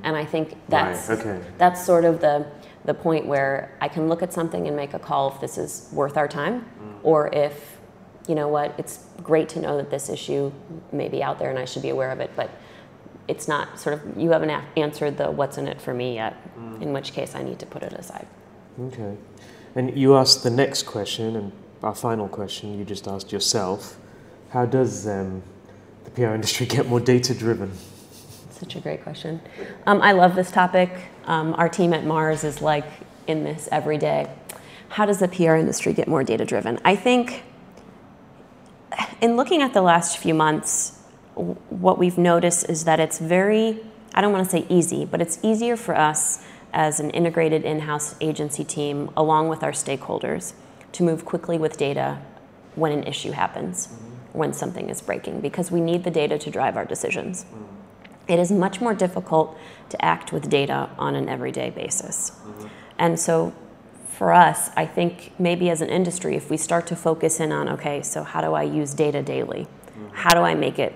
And 0.03 0.15
I 0.17 0.25
think 0.25 0.57
that's 0.67 1.09
Right, 1.09 1.19
okay. 1.19 1.39
that's 1.59 1.85
sort 1.85 2.05
of 2.05 2.19
the 2.21 2.47
the 2.85 2.93
point 2.95 3.27
where 3.27 3.77
I 3.79 3.87
can 3.87 4.09
look 4.09 4.23
at 4.23 4.33
something 4.33 4.65
and 4.67 4.75
make 4.75 4.95
a 4.95 4.99
call 4.99 5.31
if 5.31 5.39
this 5.39 5.59
is 5.59 5.87
worth 5.93 6.17
our 6.17 6.27
time, 6.27 6.65
or 7.03 7.27
if 7.31 7.77
you 8.27 8.35
know 8.35 8.47
what, 8.47 8.73
it's 8.77 9.05
great 9.23 9.49
to 9.49 9.59
know 9.59 9.77
that 9.77 9.89
this 9.89 10.09
issue 10.09 10.51
may 10.91 11.09
be 11.09 11.23
out 11.23 11.39
there 11.39 11.49
and 11.49 11.59
I 11.59 11.65
should 11.65 11.81
be 11.81 11.89
aware 11.89 12.11
of 12.11 12.19
it, 12.19 12.31
but 12.35 12.49
it's 13.27 13.47
not 13.47 13.79
sort 13.79 13.93
of 13.95 14.17
you 14.17 14.31
haven't 14.31 14.49
a- 14.49 14.63
answered 14.77 15.17
the 15.17 15.31
what's 15.31 15.57
in 15.57 15.67
it 15.67 15.81
for 15.81 15.93
me 15.93 16.15
yet. 16.15 16.35
In 16.81 16.93
which 16.93 17.13
case, 17.13 17.35
I 17.35 17.43
need 17.43 17.59
to 17.59 17.65
put 17.65 17.83
it 17.83 17.93
aside. 17.93 18.27
Okay. 18.79 19.15
And 19.75 19.97
you 19.97 20.15
asked 20.15 20.43
the 20.43 20.49
next 20.49 20.83
question, 20.83 21.35
and 21.35 21.51
our 21.83 21.95
final 21.95 22.27
question 22.27 22.77
you 22.77 22.85
just 22.85 23.07
asked 23.07 23.31
yourself 23.31 23.97
how 24.51 24.65
does 24.65 25.07
um, 25.07 25.41
the 26.03 26.11
PR 26.11 26.33
industry 26.33 26.65
get 26.65 26.87
more 26.87 26.99
data 26.99 27.33
driven? 27.33 27.71
Such 28.49 28.75
a 28.75 28.79
great 28.79 29.01
question. 29.01 29.41
Um, 29.87 30.01
I 30.01 30.11
love 30.11 30.35
this 30.35 30.51
topic. 30.51 30.91
Um, 31.25 31.53
our 31.57 31.69
team 31.69 31.93
at 31.93 32.05
Mars 32.05 32.43
is 32.43 32.61
like 32.61 32.85
in 33.27 33.43
this 33.43 33.69
every 33.71 33.97
day. 33.97 34.29
How 34.89 35.05
does 35.05 35.19
the 35.19 35.29
PR 35.29 35.55
industry 35.55 35.93
get 35.93 36.07
more 36.07 36.23
data 36.23 36.43
driven? 36.43 36.79
I 36.83 36.97
think 36.97 37.43
in 39.21 39.35
looking 39.37 39.61
at 39.61 39.73
the 39.73 39.81
last 39.81 40.17
few 40.17 40.33
months, 40.33 40.99
what 41.35 41.97
we've 41.97 42.17
noticed 42.17 42.69
is 42.69 42.83
that 42.85 42.99
it's 42.99 43.19
very, 43.19 43.79
I 44.13 44.21
don't 44.21 44.33
want 44.33 44.43
to 44.43 44.51
say 44.51 44.65
easy, 44.67 45.05
but 45.05 45.21
it's 45.21 45.39
easier 45.43 45.77
for 45.77 45.95
us 45.95 46.43
as 46.73 46.99
an 46.99 47.09
integrated 47.11 47.63
in 47.63 47.81
house 47.81 48.15
agency 48.19 48.63
team, 48.63 49.09
along 49.15 49.49
with 49.49 49.63
our 49.63 49.71
stakeholders, 49.71 50.53
to 50.93 51.03
move 51.03 51.23
quickly 51.25 51.57
with 51.57 51.77
data 51.77 52.19
when 52.75 52.91
an 52.91 53.03
issue 53.03 53.31
happens, 53.31 53.87
mm-hmm. 53.87 54.37
when 54.37 54.53
something 54.53 54.89
is 54.89 55.01
breaking, 55.01 55.41
because 55.41 55.71
we 55.71 55.81
need 55.81 56.03
the 56.03 56.11
data 56.11 56.37
to 56.37 56.49
drive 56.49 56.75
our 56.75 56.85
decisions. 56.85 57.43
Mm-hmm. 57.43 58.31
It 58.31 58.39
is 58.39 58.51
much 58.51 58.79
more 58.81 58.93
difficult 58.93 59.57
to 59.89 60.03
act 60.03 60.31
with 60.31 60.49
data 60.49 60.89
on 60.97 61.15
an 61.15 61.27
everyday 61.27 61.69
basis. 61.69 62.31
Mm-hmm. 62.31 62.67
And 62.97 63.19
so 63.19 63.53
for 64.21 64.31
us, 64.31 64.69
I 64.77 64.85
think 64.85 65.33
maybe 65.39 65.71
as 65.71 65.81
an 65.81 65.89
industry, 65.89 66.35
if 66.35 66.51
we 66.51 66.55
start 66.55 66.85
to 66.85 66.95
focus 66.95 67.39
in 67.39 67.51
on, 67.51 67.67
okay, 67.69 68.03
so 68.03 68.21
how 68.21 68.39
do 68.39 68.53
I 68.53 68.61
use 68.61 68.93
data 68.93 69.23
daily? 69.23 69.67
How 70.11 70.35
do 70.35 70.41
I 70.41 70.53
make 70.53 70.77
it, 70.77 70.93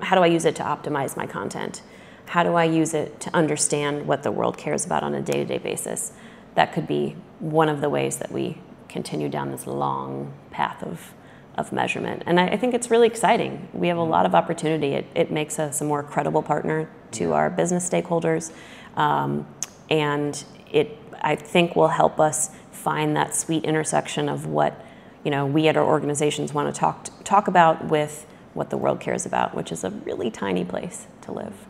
how 0.00 0.16
do 0.16 0.22
I 0.22 0.26
use 0.26 0.44
it 0.44 0.56
to 0.56 0.64
optimize 0.64 1.16
my 1.16 1.28
content? 1.28 1.82
How 2.26 2.42
do 2.42 2.56
I 2.56 2.64
use 2.64 2.92
it 2.92 3.20
to 3.20 3.32
understand 3.32 4.08
what 4.08 4.24
the 4.24 4.32
world 4.32 4.58
cares 4.58 4.84
about 4.84 5.04
on 5.04 5.14
a 5.14 5.22
day 5.22 5.34
to 5.34 5.44
day 5.44 5.58
basis? 5.58 6.12
That 6.56 6.72
could 6.72 6.88
be 6.88 7.14
one 7.38 7.68
of 7.68 7.80
the 7.80 7.88
ways 7.88 8.16
that 8.16 8.32
we 8.32 8.58
continue 8.88 9.28
down 9.28 9.52
this 9.52 9.68
long 9.68 10.34
path 10.50 10.82
of, 10.82 11.14
of 11.56 11.70
measurement. 11.70 12.24
And 12.26 12.40
I, 12.40 12.48
I 12.48 12.56
think 12.56 12.74
it's 12.74 12.90
really 12.90 13.06
exciting. 13.06 13.68
We 13.74 13.86
have 13.86 13.96
a 13.96 14.02
lot 14.02 14.26
of 14.26 14.34
opportunity. 14.34 14.94
It, 14.94 15.06
it 15.14 15.30
makes 15.30 15.60
us 15.60 15.80
a 15.80 15.84
more 15.84 16.02
credible 16.02 16.42
partner 16.42 16.90
to 17.12 17.32
our 17.32 17.48
business 17.48 17.88
stakeholders. 17.88 18.50
Um, 18.96 19.46
and 19.88 20.44
it, 20.72 20.98
I 21.20 21.36
think, 21.36 21.76
will 21.76 21.88
help 21.88 22.20
us 22.20 22.50
find 22.72 23.16
that 23.16 23.34
sweet 23.34 23.64
intersection 23.64 24.28
of 24.28 24.46
what 24.46 24.84
you 25.26 25.30
know, 25.32 25.44
we 25.44 25.66
at 25.66 25.76
our 25.76 25.84
organizations 25.84 26.54
want 26.54 26.72
to 26.72 26.80
talk, 26.80 27.08
talk 27.24 27.48
about 27.48 27.86
with 27.86 28.24
what 28.54 28.70
the 28.70 28.76
world 28.76 29.00
cares 29.00 29.26
about, 29.26 29.56
which 29.56 29.72
is 29.72 29.82
a 29.82 29.90
really 29.90 30.30
tiny 30.30 30.64
place 30.64 31.08
to 31.22 31.32
live. 31.32 31.66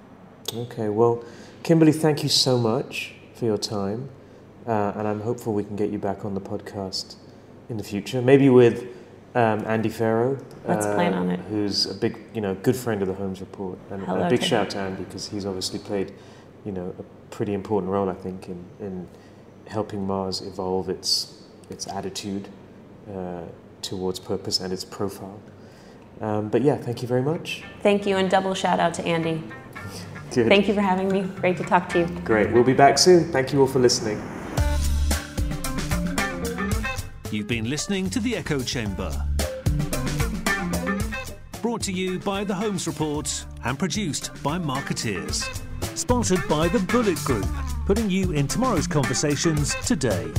Okay, 0.54 0.90
well, 0.90 1.24
Kimberly, 1.62 1.92
thank 1.92 2.22
you 2.22 2.28
so 2.28 2.58
much 2.58 3.14
for 3.34 3.46
your 3.46 3.56
time. 3.56 4.10
Uh, 4.66 4.92
and 4.96 5.08
I'm 5.08 5.22
hopeful 5.22 5.54
we 5.54 5.64
can 5.64 5.74
get 5.74 5.88
you 5.88 5.98
back 5.98 6.22
on 6.22 6.34
the 6.34 6.40
podcast 6.40 7.16
in 7.70 7.78
the 7.78 7.82
future, 7.82 8.20
maybe 8.20 8.50
with 8.50 8.82
um, 9.34 9.64
Andy 9.66 9.88
Pharoah. 9.88 10.36
Let's 10.66 10.84
plan 10.84 11.14
on 11.14 11.30
it. 11.30 11.40
Who's 11.48 11.86
a 11.86 11.94
big, 11.94 12.18
you 12.34 12.42
know, 12.42 12.54
good 12.56 12.76
friend 12.76 13.00
of 13.00 13.08
the 13.08 13.14
Holmes 13.14 13.40
Report. 13.40 13.78
And 13.90 14.04
Hello 14.04 14.26
a 14.26 14.28
big 14.28 14.42
shout 14.42 14.68
to 14.70 14.78
Andy 14.78 15.04
because 15.04 15.30
he's 15.30 15.46
obviously 15.46 15.78
played, 15.78 16.12
you 16.66 16.72
know, 16.72 16.92
a 16.98 17.02
pretty 17.32 17.54
important 17.54 17.92
role, 17.92 18.08
I 18.10 18.14
think, 18.14 18.48
in, 18.48 18.64
in 18.80 19.08
helping 19.68 20.04
Mars 20.04 20.42
evolve 20.42 20.90
its, 20.90 21.44
its 21.70 21.86
attitude 21.86 22.48
uh, 23.14 23.42
towards 23.82 24.18
purpose 24.18 24.58
and 24.60 24.72
its 24.72 24.84
profile. 24.84 25.40
Um, 26.20 26.48
but 26.48 26.62
yeah, 26.62 26.76
thank 26.76 27.02
you 27.02 27.08
very 27.08 27.22
much. 27.22 27.62
Thank 27.82 28.04
you, 28.04 28.16
and 28.16 28.28
double 28.28 28.52
shout 28.52 28.80
out 28.80 28.94
to 28.94 29.06
Andy. 29.06 29.42
Good. 30.32 30.48
Thank 30.48 30.66
you 30.66 30.74
for 30.74 30.80
having 30.80 31.08
me. 31.08 31.22
Great 31.40 31.56
to 31.58 31.62
talk 31.62 31.88
to 31.90 32.00
you. 32.00 32.06
Great. 32.24 32.50
We'll 32.52 32.64
be 32.64 32.74
back 32.74 32.98
soon. 32.98 33.30
Thank 33.30 33.52
you 33.52 33.60
all 33.60 33.68
for 33.68 33.78
listening. 33.78 34.20
You've 37.30 37.46
been 37.46 37.70
listening 37.70 38.10
to 38.10 38.20
The 38.20 38.36
Echo 38.36 38.60
Chamber. 38.60 39.12
Brought 41.62 41.82
to 41.82 41.92
you 41.92 42.18
by 42.18 42.44
The 42.44 42.54
Holmes 42.54 42.86
Report 42.86 43.46
and 43.64 43.78
produced 43.78 44.30
by 44.42 44.58
Markettiers. 44.58 45.62
Sponsored 45.96 46.46
by 46.46 46.68
The 46.68 46.78
Bulleit 46.78 47.24
Group, 47.24 47.46
putting 47.86 48.10
you 48.10 48.32
in 48.32 48.46
tomorrow's 48.46 48.86
conversations 48.86 49.74
today. 49.76 50.30